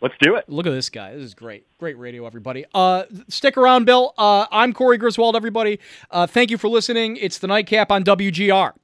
[0.00, 0.48] Let's do it.
[0.48, 1.14] Look at this guy.
[1.14, 1.66] This is great.
[1.78, 2.64] Great radio, everybody.
[2.72, 4.14] Uh, stick around, Bill.
[4.16, 5.80] Uh, I'm Corey Griswold, everybody.
[6.10, 7.16] Uh, thank you for listening.
[7.16, 8.74] It's the nightcap on WGR.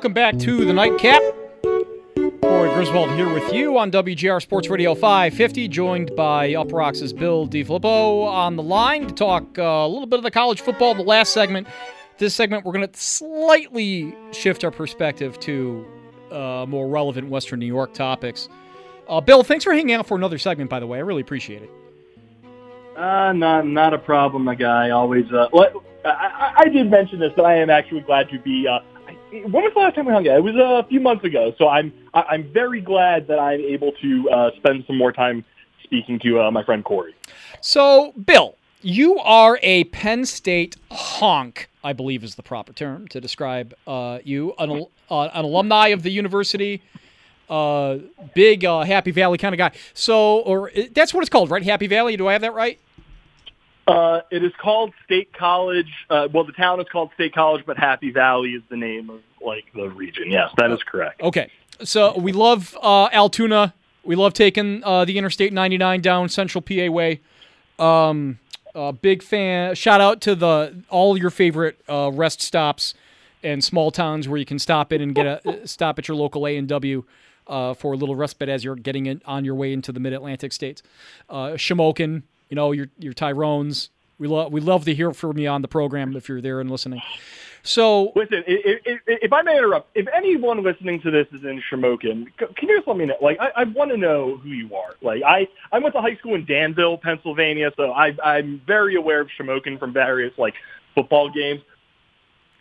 [0.00, 1.20] Welcome back to the Nightcap.
[2.40, 8.24] Corey Griswold here with you on WGR Sports Radio 550, joined by Uproxx' Bill DiFilippo
[8.24, 10.94] on the line to talk uh, a little bit of the college football.
[10.94, 11.68] The last segment,
[12.16, 15.84] this segment, we're going to slightly shift our perspective to
[16.32, 18.48] uh, more relevant Western New York topics.
[19.06, 20.96] Uh, Bill, thanks for hanging out for another segment, by the way.
[20.96, 21.70] I really appreciate it.
[22.96, 24.88] Uh, not not a problem, my guy.
[24.88, 25.30] Always.
[25.30, 28.78] Uh, well, I, I did mention this, but I am actually glad to be uh,
[29.30, 30.36] when was the last time we hung out?
[30.38, 31.52] It was a few months ago.
[31.58, 35.44] So I'm I'm very glad that I'm able to uh, spend some more time
[35.84, 37.14] speaking to uh, my friend Corey.
[37.60, 43.20] So, Bill, you are a Penn State honk, I believe is the proper term to
[43.20, 46.82] describe uh, you, an, uh, an alumni of the university.
[47.48, 47.98] Uh,
[48.34, 49.72] big uh, Happy Valley kind of guy.
[49.92, 51.62] So, or that's what it's called, right?
[51.64, 52.16] Happy Valley.
[52.16, 52.78] Do I have that right?
[53.86, 55.90] Uh, it is called State College.
[56.08, 59.20] Uh, well, the town is called State College, but Happy Valley is the name of
[59.44, 60.30] like the region.
[60.30, 61.20] Yes, that is correct.
[61.22, 61.50] Okay,
[61.82, 63.74] so we love uh, Altoona.
[64.04, 67.20] We love taking uh, the Interstate 99 down Central PA way.
[67.78, 68.38] Um,
[69.00, 69.74] big fan.
[69.74, 72.94] Shout out to the all your favorite uh, rest stops
[73.42, 76.46] and small towns where you can stop in and get a stop at your local
[76.46, 77.04] A and W.
[77.46, 80.12] Uh, for a little respite as you're getting in, on your way into the Mid
[80.12, 80.84] Atlantic states.
[81.28, 83.88] Uh, Shamokin, you know, your your Tyrones.
[84.18, 86.70] We love we love to hear from you on the program if you're there and
[86.70, 87.00] listening.
[87.62, 91.62] So listen, if, if, if I may interrupt, if anyone listening to this is in
[91.70, 93.16] Shamokin, can you just let me know?
[93.20, 94.94] Like, I, I want to know who you are.
[95.02, 99.20] Like, I I went to high school in Danville, Pennsylvania, so I I'm very aware
[99.20, 100.54] of Shamokin from various like
[100.94, 101.60] football games.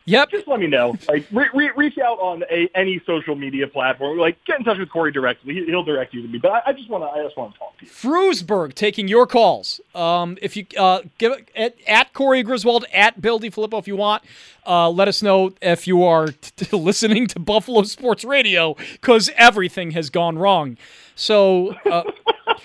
[0.10, 0.32] Yep.
[0.32, 0.95] Just let me know.
[1.08, 4.17] Like, re- re- reach out on a, any social media platform.
[4.17, 5.54] Like, get in touch with Corey directly.
[5.54, 6.39] He, will direct you to me.
[6.39, 7.08] But I, I just want to.
[7.08, 7.91] I just want to talk to you.
[7.91, 9.80] Frewsburg taking your calls.
[9.93, 14.24] Um, if you uh, give at, at Corey Griswold at Bill DiFilippo if you want.
[14.65, 19.91] Uh, let us know if you are t- listening to Buffalo Sports Radio because everything
[19.91, 20.78] has gone wrong.
[21.15, 22.04] So, uh,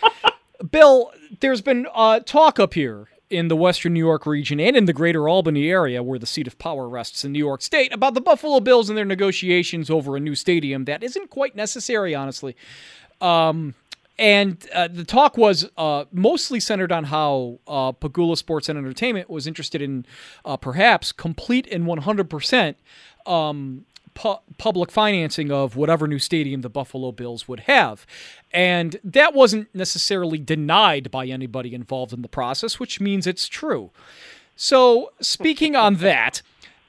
[0.71, 4.85] Bill, there's been uh, talk up here in the Western New York region and in
[4.85, 8.15] the greater Albany area, where the seat of power rests in New York State, about
[8.15, 12.57] the Buffalo Bills and their negotiations over a new stadium that isn't quite necessary, honestly.
[13.21, 13.75] Um,
[14.19, 19.29] and uh, the talk was uh, mostly centered on how uh, Pegula Sports and Entertainment
[19.29, 20.07] was interested in
[20.45, 22.75] uh, perhaps complete and 100%
[23.27, 28.07] um, pu- public financing of whatever new stadium the Buffalo Bills would have.
[28.53, 33.91] And that wasn't necessarily denied by anybody involved in the process, which means it's true.
[34.57, 36.43] So, speaking on that,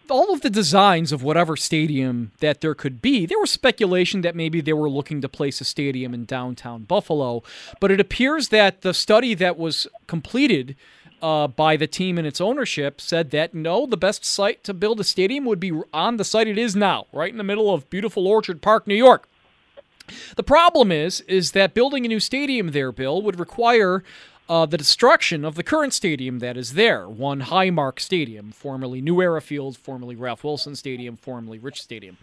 [0.10, 4.36] all of the designs of whatever stadium that there could be, there was speculation that
[4.36, 7.44] maybe they were looking to place a stadium in downtown Buffalo.
[7.80, 10.76] But it appears that the study that was completed
[11.22, 15.00] uh, by the team and its ownership said that no, the best site to build
[15.00, 17.90] a stadium would be on the site it is now, right in the middle of
[17.90, 19.28] beautiful Orchard Park, New York.
[20.36, 24.04] The problem is, is that building a new stadium there, Bill, would require
[24.48, 29.22] uh, the destruction of the current stadium that is there, one Highmark Stadium, formerly New
[29.22, 32.18] Era Field, formerly Ralph Wilson Stadium, formerly Rich Stadium.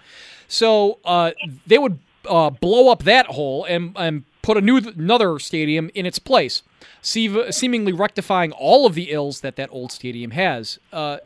[0.47, 1.33] So uh,
[1.67, 6.05] they would uh, blow up that hole and, and put a new another stadium in
[6.05, 6.63] its place,
[7.01, 10.79] seemingly rectifying all of the ills that that old stadium has.
[10.93, 11.19] Uh,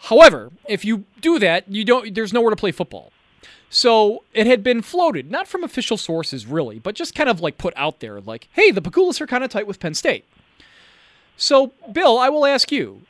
[0.00, 2.14] however, if you do that, you don't.
[2.14, 3.12] There's nowhere to play football.
[3.68, 7.58] So it had been floated, not from official sources really, but just kind of like
[7.58, 10.24] put out there, like, hey, the Pegulas are kind of tight with Penn State.
[11.36, 13.02] So, Bill, I will ask you.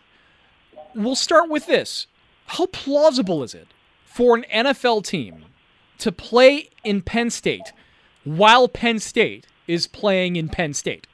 [0.95, 2.07] We'll start with this.
[2.47, 3.69] How plausible is it
[4.07, 5.45] for an NFL team
[5.99, 7.73] to play in Penn State
[8.27, 11.07] while Penn State is playing in Penn State?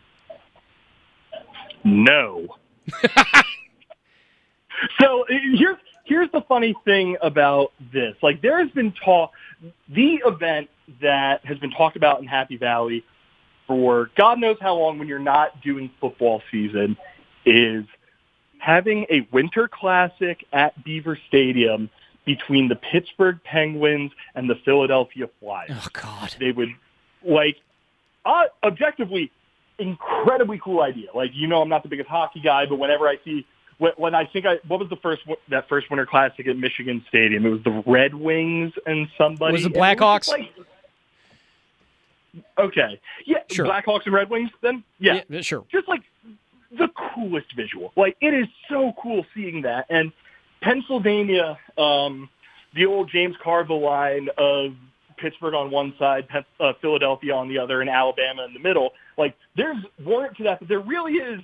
[1.85, 2.57] No.
[5.01, 8.17] so uh, here's here's the funny thing about this.
[8.23, 9.33] Like there has been talk,
[9.89, 10.69] the event
[11.01, 13.05] that has been talked about in Happy Valley
[13.67, 16.97] for God knows how long when you're not doing football season
[17.45, 17.85] is
[18.59, 21.91] having a winter classic at Beaver Stadium
[22.25, 25.71] between the Pittsburgh Penguins and the Philadelphia Flyers.
[25.73, 26.37] Oh God.
[26.39, 26.69] They would
[27.25, 27.57] like
[28.25, 29.31] uh, objectively
[29.79, 31.09] incredibly cool idea.
[31.15, 33.47] Like you know I'm not the biggest hockey guy, but whenever I see
[33.79, 37.05] when, when I think I what was the first that first Winter Classic at Michigan
[37.09, 37.45] Stadium?
[37.47, 39.53] It was the Red Wings and somebody.
[39.53, 40.29] Was the Blackhawks?
[40.29, 40.53] Like,
[42.59, 43.67] okay, yeah, sure.
[43.67, 44.51] Blackhawks and Red Wings.
[44.61, 45.23] Then yeah.
[45.29, 45.65] yeah, sure.
[45.71, 46.03] Just like
[46.79, 47.93] the coolest visual.
[47.97, 49.87] Like it is so cool seeing that.
[49.91, 50.13] And
[50.63, 52.29] Pennsylvania, um,
[52.75, 54.75] the old James Carville line of
[55.23, 56.27] Pittsburgh on one side,
[56.61, 58.91] uh, Philadelphia on the other, and Alabama in the middle.
[59.17, 61.41] Like there's warrant to that, but there really is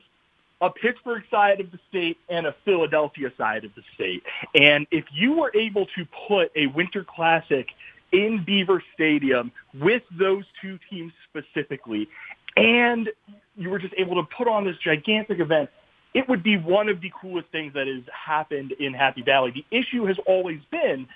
[0.61, 4.23] a Pittsburgh side of the state and a Philadelphia side of the state.
[4.55, 7.69] And if you were able to put a Winter Classic
[8.11, 12.09] in Beaver Stadium with those two teams specifically,
[12.57, 13.09] and
[13.57, 15.71] you were just able to put on this gigantic event,
[16.15, 19.53] it would be one of the coolest things that has happened in Happy Valley.
[19.53, 21.07] The issue has always been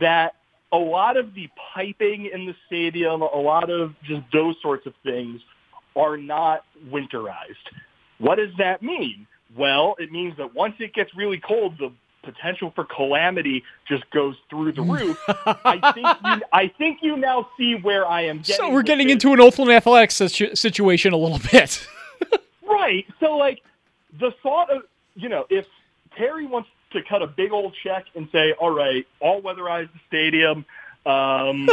[0.00, 0.36] that
[0.72, 4.94] a lot of the piping in the stadium, a lot of just those sorts of
[5.02, 5.40] things
[5.94, 7.54] are not winterized.
[8.18, 9.26] What does that mean?
[9.56, 14.34] Well, it means that once it gets really cold, the potential for calamity just goes
[14.50, 15.18] through the roof.
[15.28, 18.56] I think you, I think you now see where I am getting.
[18.56, 21.86] So we're getting into an Oakland Athletics situation a little bit.
[22.68, 23.06] right.
[23.20, 23.62] So like
[24.18, 24.82] the thought of
[25.14, 25.66] you know if
[26.16, 30.00] Terry wants to cut a big old check and say, all right, all weatherize the
[30.06, 30.64] stadium,
[31.04, 31.68] um,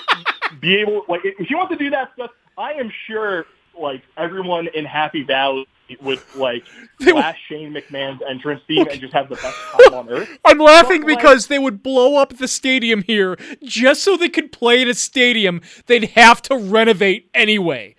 [0.60, 3.46] be able like if you want to do that stuff, I am sure
[3.78, 5.66] like everyone in Happy Valley
[6.00, 6.64] would like
[7.02, 10.38] flash Shane McMahon's entrance theme and just have the best time on earth.
[10.44, 14.28] I'm laughing but, because like, they would blow up the stadium here just so they
[14.28, 17.94] could play in a stadium they'd have to renovate anyway.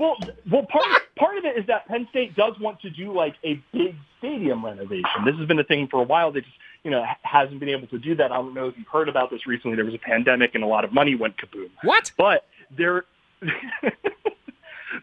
[0.00, 0.16] Well,
[0.50, 0.86] well, part
[1.16, 4.64] part of it is that Penn State does want to do like a big stadium
[4.64, 5.24] renovation.
[5.24, 6.32] This has been a thing for a while.
[6.32, 8.32] They just you know hasn't been able to do that.
[8.32, 9.76] I don't know if you've heard about this recently.
[9.76, 11.70] There was a pandemic and a lot of money went kaboom.
[11.84, 12.10] What?
[12.16, 13.04] But there.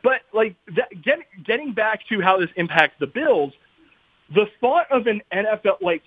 [0.03, 3.53] But like that, get, getting back to how this impacts the Bills,
[4.33, 6.03] the thought of an NFL like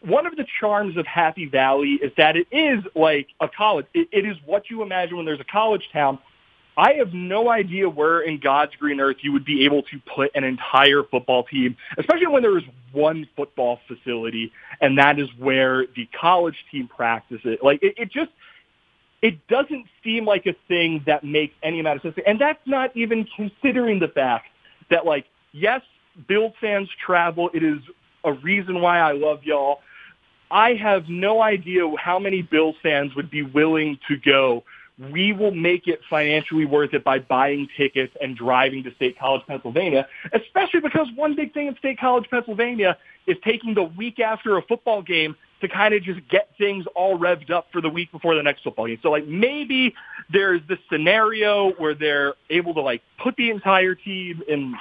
[0.00, 3.86] one of the charms of Happy Valley is that it is like a college.
[3.94, 6.18] It, it is what you imagine when there's a college town.
[6.78, 10.30] I have no idea where in God's green earth you would be able to put
[10.36, 12.62] an entire football team, especially when there is
[12.92, 17.58] one football facility, and that is where the college team practices.
[17.60, 18.30] Like it, it just
[19.22, 22.24] it doesn't seem like a thing that makes any amount of sense.
[22.24, 24.46] And that's not even considering the fact
[24.90, 25.82] that, like, yes,
[26.28, 27.50] Bill fans travel.
[27.52, 27.78] It is
[28.22, 29.80] a reason why I love y'all.
[30.50, 34.62] I have no idea how many Bills fans would be willing to go.
[34.98, 39.42] We will make it financially worth it by buying tickets and driving to State College,
[39.46, 44.56] Pennsylvania, especially because one big thing in State College, Pennsylvania is taking the week after
[44.56, 48.10] a football game to kind of just get things all revved up for the week
[48.12, 48.98] before the next football game.
[49.02, 49.94] So like maybe
[50.32, 54.74] there's this scenario where they're able to like put the entire team in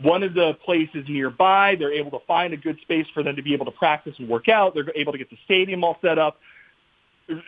[0.00, 1.76] one of the places nearby.
[1.78, 4.28] They're able to find a good space for them to be able to practice and
[4.28, 4.74] work out.
[4.74, 6.38] They're able to get the stadium all set up.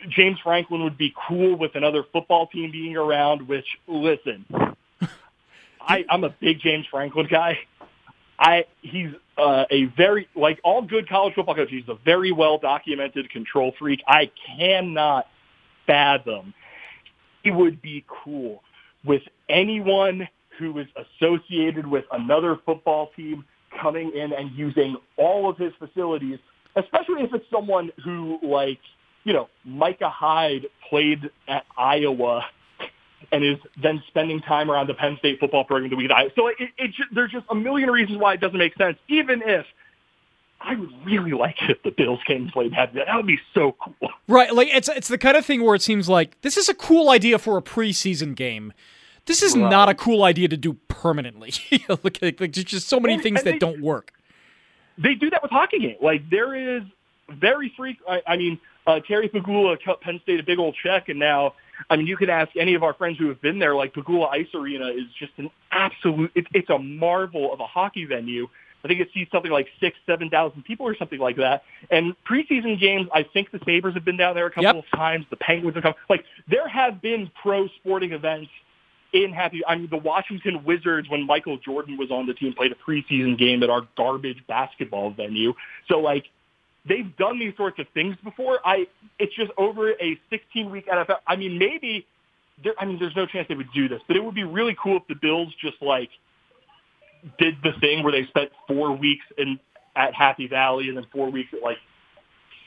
[0.09, 3.49] James Franklin would be cool with another football team being around.
[3.49, 4.45] Which listen,
[5.81, 7.59] I, I'm a big James Franklin guy.
[8.39, 11.73] I he's uh, a very like all good college football coaches.
[11.87, 14.01] He's a very well documented control freak.
[14.07, 15.27] I cannot
[15.87, 16.55] fathom
[17.43, 18.63] he would be cool
[19.05, 23.45] with anyone who is associated with another football team
[23.81, 26.39] coming in and using all of his facilities,
[26.77, 28.81] especially if it's someone who like
[29.29, 32.47] you know Micah Hyde played at Iowa
[33.31, 36.29] and is then spending time around the Penn State football program the week that I.
[36.35, 39.43] So it, it just, there's just a million reasons why it doesn't make sense, even
[39.43, 39.67] if
[40.63, 42.95] I would really like it if the Bills came and played that.
[42.95, 44.09] That would be so cool.
[44.27, 46.75] Right, like it's it's the kind of thing where it seems like this is a
[46.75, 48.73] cool idea for a preseason game.
[49.27, 49.69] This is right.
[49.69, 51.53] not a cool idea to do permanently.
[51.89, 54.15] like, like, like, there's just so many and, things and that they, don't work.
[54.97, 55.99] They do that with hockey games.
[56.01, 56.83] Like there is
[57.29, 57.99] very freak.
[58.09, 58.59] I, I mean,
[58.89, 61.55] uh, Terry Pegula cut Penn State a big old check, and now
[61.91, 63.75] I mean, you could ask any of our friends who have been there.
[63.75, 66.33] Like Pegula Ice Arena is just an absolute.
[66.35, 68.49] It's it's a marvel of a hockey venue.
[68.85, 71.65] I think it seats something like six, seven thousand people or something like that.
[71.91, 74.77] And preseason games, I think the Sabres have been down there a couple yep.
[74.77, 75.27] of times.
[75.31, 75.95] The Penguins have come.
[76.09, 78.51] Like there have been pro sporting events
[79.13, 79.65] in Happy.
[79.67, 83.39] I mean, the Washington Wizards, when Michael Jordan was on the team, played a preseason
[83.39, 85.55] game at our garbage basketball venue.
[85.89, 86.27] So like
[86.89, 88.59] they've done these sorts of things before.
[88.65, 88.87] I
[89.19, 91.19] it's just over a 16 week NFL.
[91.27, 92.07] I mean, maybe
[92.63, 92.75] there.
[92.79, 94.97] I mean, there's no chance they would do this, but it would be really cool
[94.97, 96.11] if the Bills just like
[97.39, 99.59] did the thing where they spent four weeks in
[99.97, 101.79] at Happy Valley and then four weeks at like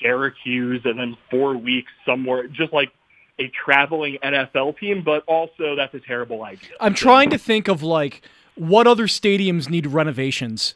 [0.01, 2.91] Syracuse and then four weeks somewhere, just like
[3.39, 5.03] a traveling NFL team.
[5.03, 6.69] But also, that's a terrible idea.
[6.79, 8.21] I'm trying to think of like
[8.55, 10.75] what other stadiums need renovations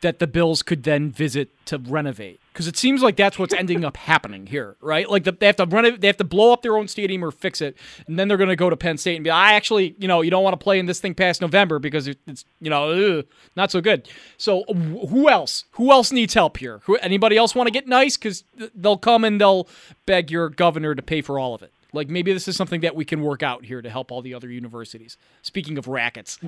[0.00, 3.84] that the Bills could then visit to renovate because it seems like that's what's ending
[3.84, 5.08] up happening here, right?
[5.08, 7.30] Like the, they have to run they have to blow up their own stadium or
[7.30, 7.76] fix it,
[8.06, 10.20] and then they're going to go to Penn State and be, I actually, you know,
[10.20, 13.26] you don't want to play in this thing past November because it's, you know, ugh,
[13.56, 14.08] not so good.
[14.36, 15.64] So who else?
[15.72, 16.80] Who else needs help here?
[16.84, 18.16] Who, anybody else want to get nice?
[18.16, 18.44] Because
[18.74, 19.68] they'll come and they'll
[20.06, 21.72] beg your governor to pay for all of it.
[21.92, 24.34] Like maybe this is something that we can work out here to help all the
[24.34, 25.16] other universities.
[25.42, 26.38] Speaking of rackets.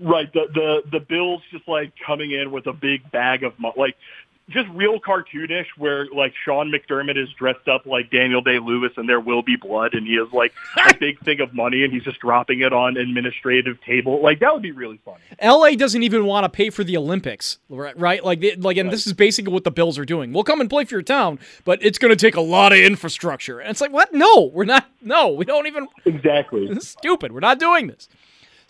[0.00, 0.32] Right.
[0.32, 3.74] The the the Bills just like coming in with a big bag of money.
[3.76, 3.96] Like
[4.52, 9.08] just real cartoonish where like Sean McDermott is dressed up like Daniel Day Lewis and
[9.08, 12.04] there will be blood and he has like a big thing of money and he's
[12.04, 14.20] just dropping it on administrative table.
[14.20, 15.20] Like that would be really funny.
[15.42, 17.96] LA doesn't even want to pay for the Olympics, right?
[18.24, 18.90] Like like and right.
[18.90, 20.32] this is basically what the Bills are doing.
[20.32, 22.78] We'll come and play for your town, but it's going to take a lot of
[22.78, 23.60] infrastructure.
[23.60, 24.12] And it's like, "What?
[24.12, 26.68] No, we're not no, we don't even Exactly.
[26.72, 27.32] This is stupid.
[27.32, 28.08] We're not doing this."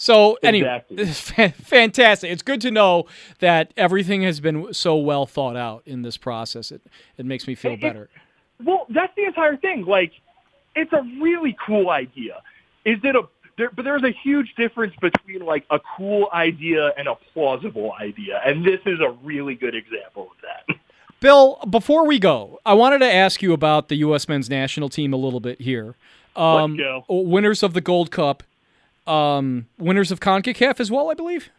[0.03, 1.49] So anyway, exactly.
[1.65, 2.33] fantastic.
[2.33, 3.07] It's good to know
[3.39, 6.73] that everything has been so well thought out in this process.
[6.73, 6.83] It
[7.17, 8.11] it makes me feel it, better.
[8.59, 9.85] It, well, that's the entire thing.
[9.85, 10.11] Like,
[10.75, 12.43] it's a really cool idea.
[12.85, 17.07] Is it a there, but there's a huge difference between like a cool idea and
[17.07, 20.77] a plausible idea, and this is a really good example of that.
[21.21, 24.27] Bill, before we go, I wanted to ask you about the U.S.
[24.27, 25.95] men's national team a little bit here.
[26.35, 27.23] Um, Let's go.
[27.23, 28.43] Winners of the Gold Cup
[29.07, 31.51] um, winners of CONCACAF as well, I believe.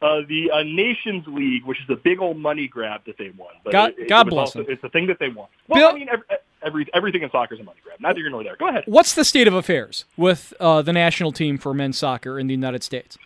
[0.00, 3.54] Uh, the uh, Nations League, which is a big old money grab that they won.
[3.62, 4.72] But God, it, God it bless also, them.
[4.72, 5.46] It's the thing that they won.
[5.68, 6.24] Well, Bill, I mean, every,
[6.62, 8.00] every, everything in soccer is a money grab.
[8.00, 8.56] Neither here nor there.
[8.56, 8.82] Go ahead.
[8.86, 12.54] What's the state of affairs with uh, the national team for men's soccer in the
[12.54, 13.16] United States?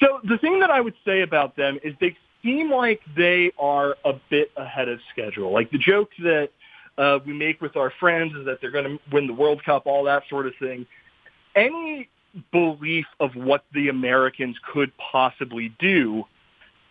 [0.00, 3.96] So the thing that I would say about them is they seem like they are
[4.04, 5.52] a bit ahead of schedule.
[5.52, 6.50] Like the joke that
[6.96, 9.86] uh, we make with our friends is that they're going to win the World Cup,
[9.86, 10.86] all that sort of thing.
[11.54, 12.08] Any
[12.52, 16.24] belief of what the Americans could possibly do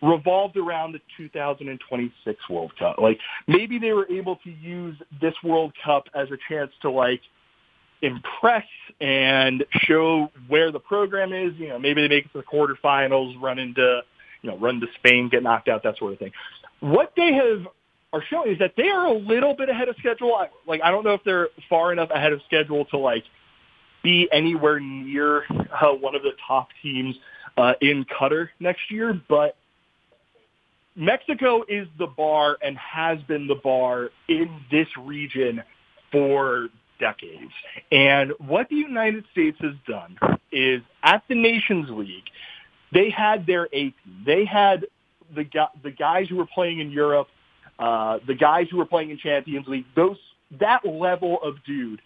[0.02, 2.98] revolved around the 2026 World Cup.
[2.98, 7.20] Like maybe they were able to use this World Cup as a chance to like
[8.02, 8.66] impress
[9.00, 11.54] and show where the program is.
[11.56, 14.02] You know, maybe they make it to the quarterfinals, run into,
[14.42, 16.32] you know, run to Spain, get knocked out, that sort of thing.
[16.80, 17.66] What they have
[18.12, 20.38] are showing is that they are a little bit ahead of schedule.
[20.66, 23.24] Like I don't know if they're far enough ahead of schedule to like
[24.04, 27.16] be anywhere near uh, one of the top teams
[27.56, 29.56] uh, in Qatar next year, but
[30.94, 35.62] Mexico is the bar and has been the bar in this region
[36.12, 36.68] for
[37.00, 37.50] decades.
[37.90, 40.16] And what the United States has done
[40.52, 42.24] is at the Nations League,
[42.92, 43.94] they had their A team.
[44.24, 44.86] They had
[45.34, 45.44] the
[45.82, 47.26] the guys who were playing in Europe,
[47.78, 49.86] uh, the guys who were playing in Champions League.
[49.96, 50.18] Those
[50.60, 52.00] that level of dude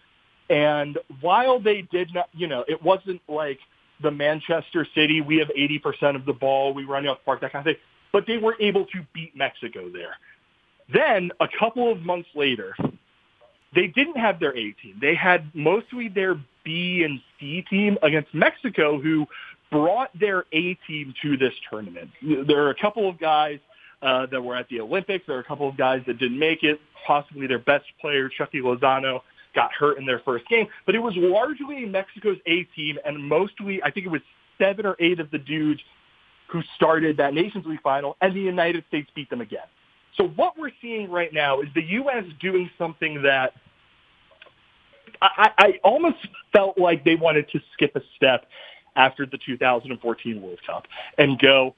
[0.49, 3.59] and while they did not, you know, it wasn't like
[4.03, 7.53] the Manchester City, we have 80% of the ball, we run off the park, that
[7.53, 7.83] kind of thing.
[8.13, 10.17] But they were able to beat Mexico there.
[10.93, 12.75] Then a couple of months later,
[13.75, 14.97] they didn't have their A team.
[15.01, 19.27] They had mostly their B and C team against Mexico, who
[19.71, 22.11] brought their A team to this tournament.
[22.23, 23.59] There are a couple of guys
[24.01, 25.27] uh, that were at the Olympics.
[25.27, 26.81] There are a couple of guys that didn't make it.
[27.07, 29.21] Possibly their best player, Chucky Lozano,
[29.59, 30.67] got hurt in their first game.
[30.87, 34.23] But it was largely Mexico's A team, and mostly, I think it was
[34.57, 35.81] seven or eight of the dudes
[36.49, 39.67] who started that Nations League final, and the United States beat them again.
[40.17, 42.25] So what we're seeing right now is the U.S.
[42.41, 43.53] doing something that
[45.21, 46.17] I, I almost
[46.53, 48.47] felt like they wanted to skip a step
[48.97, 50.87] after the 2014 World Cup
[51.19, 51.75] and go,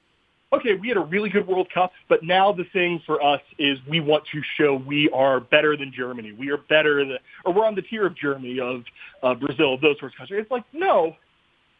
[0.53, 3.77] okay, we had a really good World Cup, but now the thing for us is
[3.87, 6.33] we want to show we are better than Germany.
[6.33, 8.83] We are better than, or we're on the tier of Germany, of
[9.23, 10.41] uh, Brazil, those sorts of countries.
[10.41, 11.15] It's like, no,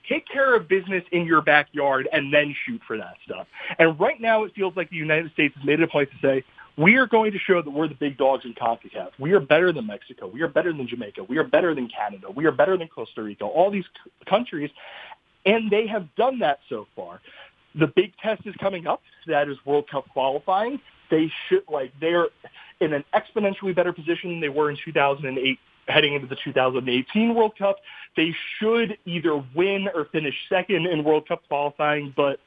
[0.08, 3.48] take care of business in your backyard and then shoot for that stuff.
[3.78, 6.18] And right now it feels like the United States has made it a point to
[6.22, 6.44] say,
[6.78, 9.12] we are going to show that we're the big dogs in CONCACAF.
[9.20, 10.28] We are better than Mexico.
[10.28, 11.24] We are better than Jamaica.
[11.26, 12.32] We are better than Canada.
[12.32, 13.44] We are better than Costa Rica.
[13.44, 14.72] All these c- countries,
[15.46, 17.20] and they have done that so far.
[17.76, 19.02] The big test is coming up.
[19.28, 20.80] That is World Cup qualifying.
[21.10, 22.28] They should like they're
[22.80, 27.58] in an exponentially better position than they were in 2008 heading into the 2018 World
[27.58, 27.78] Cup.
[28.16, 32.40] They should either win or finish second in World Cup qualifying, but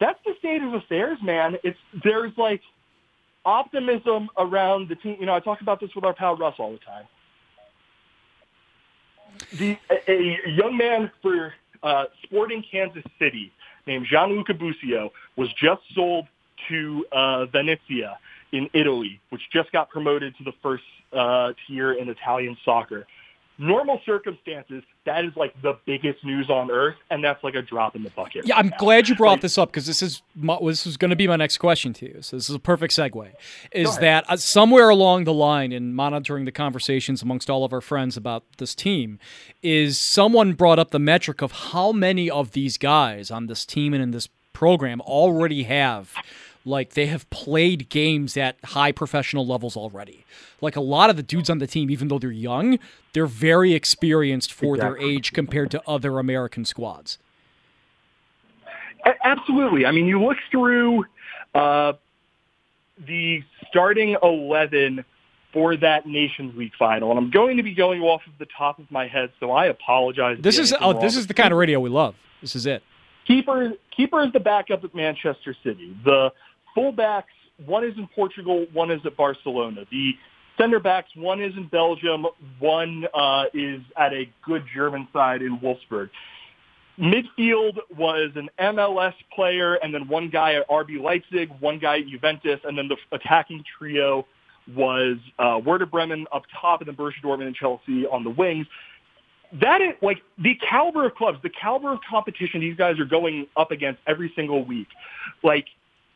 [0.00, 1.56] that's the state of affairs, man.
[1.62, 2.60] It's there's like
[3.44, 5.16] optimism around the team.
[5.20, 7.04] You know, I talk about this with our pal Russ all the time.
[9.58, 13.52] The a, a young man for uh, Sporting Kansas City
[13.86, 16.26] named Gianluca Busio was just sold
[16.68, 18.18] to uh, Venezia
[18.52, 23.06] in Italy, which just got promoted to the first uh, tier in Italian soccer
[23.58, 27.96] normal circumstances, that is like the biggest news on earth, and that's like a drop
[27.96, 28.46] in the bucket.
[28.46, 28.76] Yeah, right I'm now.
[28.78, 31.26] glad you brought Like, this up because this is my, this is going to be
[31.26, 32.22] my next question to you.
[32.22, 33.32] So this is a perfect segue.
[33.72, 37.80] Is that uh, somewhere along the line in monitoring the conversations amongst all of our
[37.80, 39.18] friends about this team,
[39.62, 43.94] is someone brought up the metric of how many of these guys on this team
[43.94, 46.14] and in this program already have
[46.66, 50.24] like they have played games at high professional levels already.
[50.60, 52.78] Like a lot of the dudes on the team, even though they're young,
[53.12, 57.18] they're very experienced for their age compared to other American squads.
[59.22, 59.86] Absolutely.
[59.86, 61.04] I mean, you look through
[61.54, 61.92] uh,
[63.06, 65.04] the starting 11
[65.52, 68.78] for that Nations League final, and I'm going to be going off of the top
[68.78, 70.38] of my head, so I apologize.
[70.40, 72.14] This is oh, this is the kind of radio we love.
[72.42, 72.82] This is it.
[73.26, 75.96] keeper keeper is the backup at Manchester City.
[76.04, 76.32] The
[76.76, 77.24] fullbacks,
[77.64, 79.84] one is in Portugal, one is at Barcelona.
[79.90, 80.12] The
[80.58, 82.26] center backs, one is in Belgium,
[82.58, 86.10] one uh, is at a good German side in Wolfsburg.
[86.98, 92.06] Midfield was an MLS player, and then one guy at RB Leipzig, one guy at
[92.06, 94.26] Juventus, and then the attacking trio
[94.74, 98.66] was uh, Werder Bremen up top, and then Borussia Dortmund and Chelsea on the wings
[99.52, 103.46] that is like the caliber of clubs, the caliber of competition these guys are going
[103.56, 104.88] up against every single week.
[105.42, 105.66] Like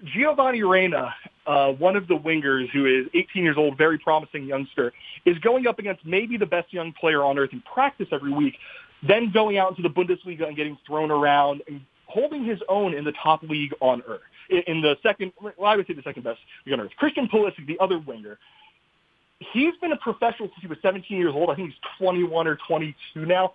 [0.04, 1.14] Giovanni Reyna,
[1.46, 4.92] uh, one of the wingers who is 18 years old, very promising youngster,
[5.24, 8.54] is going up against maybe the best young player on earth in practice every week,
[9.06, 13.04] then going out into the Bundesliga and getting thrown around and holding his own in
[13.04, 14.20] the top league on earth.
[14.48, 16.92] In in the second, well, I would say the second best league on earth.
[16.96, 18.38] Christian Pulisic, the other winger,
[19.52, 21.50] he's been a professional since he was 17 years old.
[21.50, 23.54] I think he's 21 or 22 now.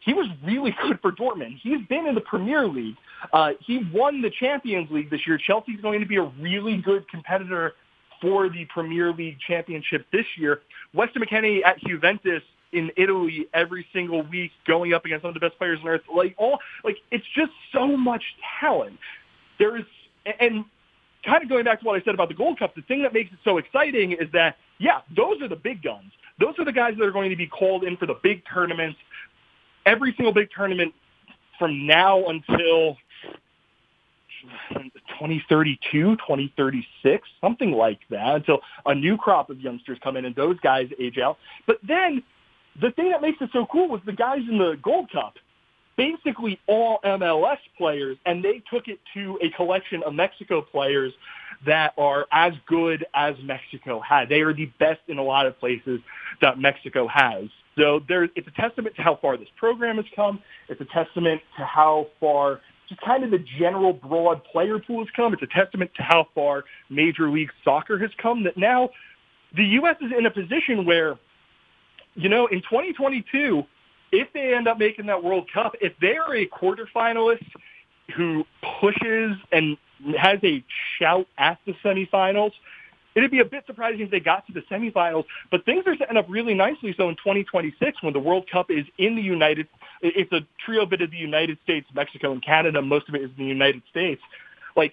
[0.00, 1.58] He was really good for Dortmund.
[1.62, 2.96] He's been in the Premier League.
[3.32, 5.38] Uh, he won the Champions League this year.
[5.38, 7.74] Chelsea's going to be a really good competitor
[8.20, 10.60] for the Premier League championship this year.
[10.94, 12.42] Weston McKennie at Juventus
[12.72, 16.02] in Italy every single week, going up against some of the best players on earth.
[16.14, 18.22] Like all, like it's just so much
[18.60, 18.98] talent.
[19.58, 19.84] There is,
[20.40, 20.64] and
[21.24, 23.12] kind of going back to what I said about the Gold Cup, the thing that
[23.12, 26.12] makes it so exciting is that, yeah, those are the big guns.
[26.38, 28.98] Those are the guys that are going to be called in for the big tournaments.
[29.86, 30.92] Every single big tournament
[31.58, 32.96] from now until
[34.70, 40.58] 2032, 2036, something like that, until a new crop of youngsters come in and those
[40.60, 41.38] guys age out.
[41.66, 42.22] But then
[42.80, 45.34] the thing that makes it so cool was the guys in the Gold Cup
[45.96, 51.12] basically all MLS players, and they took it to a collection of Mexico players
[51.64, 54.28] that are as good as Mexico had.
[54.28, 56.00] They are the best in a lot of places
[56.42, 57.46] that Mexico has.
[57.78, 60.40] So there, it's a testament to how far this program has come.
[60.68, 65.08] It's a testament to how far just kind of the general broad player pool has
[65.14, 65.32] come.
[65.34, 68.90] It's a testament to how far Major League Soccer has come that now
[69.54, 69.96] the U.S.
[70.00, 71.18] is in a position where,
[72.14, 73.64] you know, in 2022,
[74.12, 77.44] if they end up making that World Cup, if they are a quarterfinalist
[78.16, 78.44] who
[78.80, 79.76] pushes and
[80.16, 80.64] has a
[80.98, 82.52] shout at the semifinals,
[83.16, 85.24] it'd be a bit surprising if they got to the semifinals.
[85.50, 86.94] But things are setting up really nicely.
[86.96, 89.66] So in 2026, when the World Cup is in the United,
[90.02, 92.82] it's a trio bit of the United States, Mexico, and Canada.
[92.82, 94.22] Most of it is in the United States.
[94.76, 94.92] Like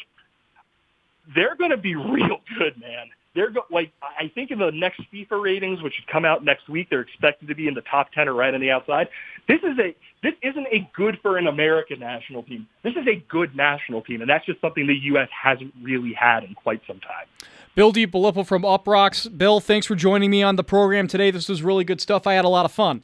[1.35, 3.07] they're going to be real good, man.
[3.35, 6.69] They're go- like I think in the next FIFA ratings, which should come out next
[6.69, 9.09] week, they're expected to be in the top ten or right on the outside.
[9.47, 12.67] This is a this isn't a good for an American national team.
[12.81, 15.27] This is a good national team, and that's just something the U.S.
[15.31, 17.27] hasn't really had in quite some time.
[17.75, 19.37] Bill DiFilippo from Uproxx.
[19.37, 21.29] Bill, thanks for joining me on the program today.
[21.29, 22.25] This was really good stuff.
[22.25, 23.03] I had a lot of fun.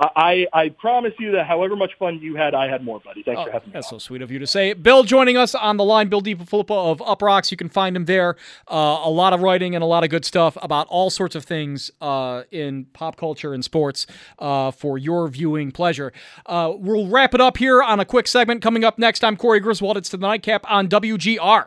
[0.00, 3.22] I, I promise you that however much fun you had, I had more, buddy.
[3.22, 3.72] Thanks oh, for having me.
[3.72, 3.98] That's on.
[4.00, 4.74] so sweet of you to say.
[4.74, 7.50] Bill joining us on the line, Bill DiFilippo of Uproxx.
[7.50, 8.36] You can find him there.
[8.70, 11.44] Uh, a lot of writing and a lot of good stuff about all sorts of
[11.44, 14.06] things uh, in pop culture and sports
[14.38, 16.12] uh, for your viewing pleasure.
[16.44, 18.62] Uh, we'll wrap it up here on a quick segment.
[18.62, 19.96] Coming up next, I'm Corey Griswold.
[19.96, 21.66] It's the Nightcap on WGR.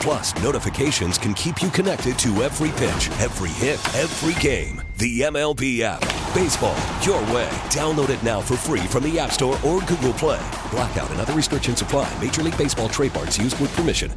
[0.00, 4.82] Plus, notifications can keep you connected to every pitch, every hit, every game.
[4.98, 6.00] The MLB app.
[6.34, 7.48] Baseball, your way.
[7.68, 10.40] Download it now for free from the App Store or Google Play.
[10.70, 12.10] Blackout and other restrictions apply.
[12.20, 14.12] Major League Baseball trademarks used with permission.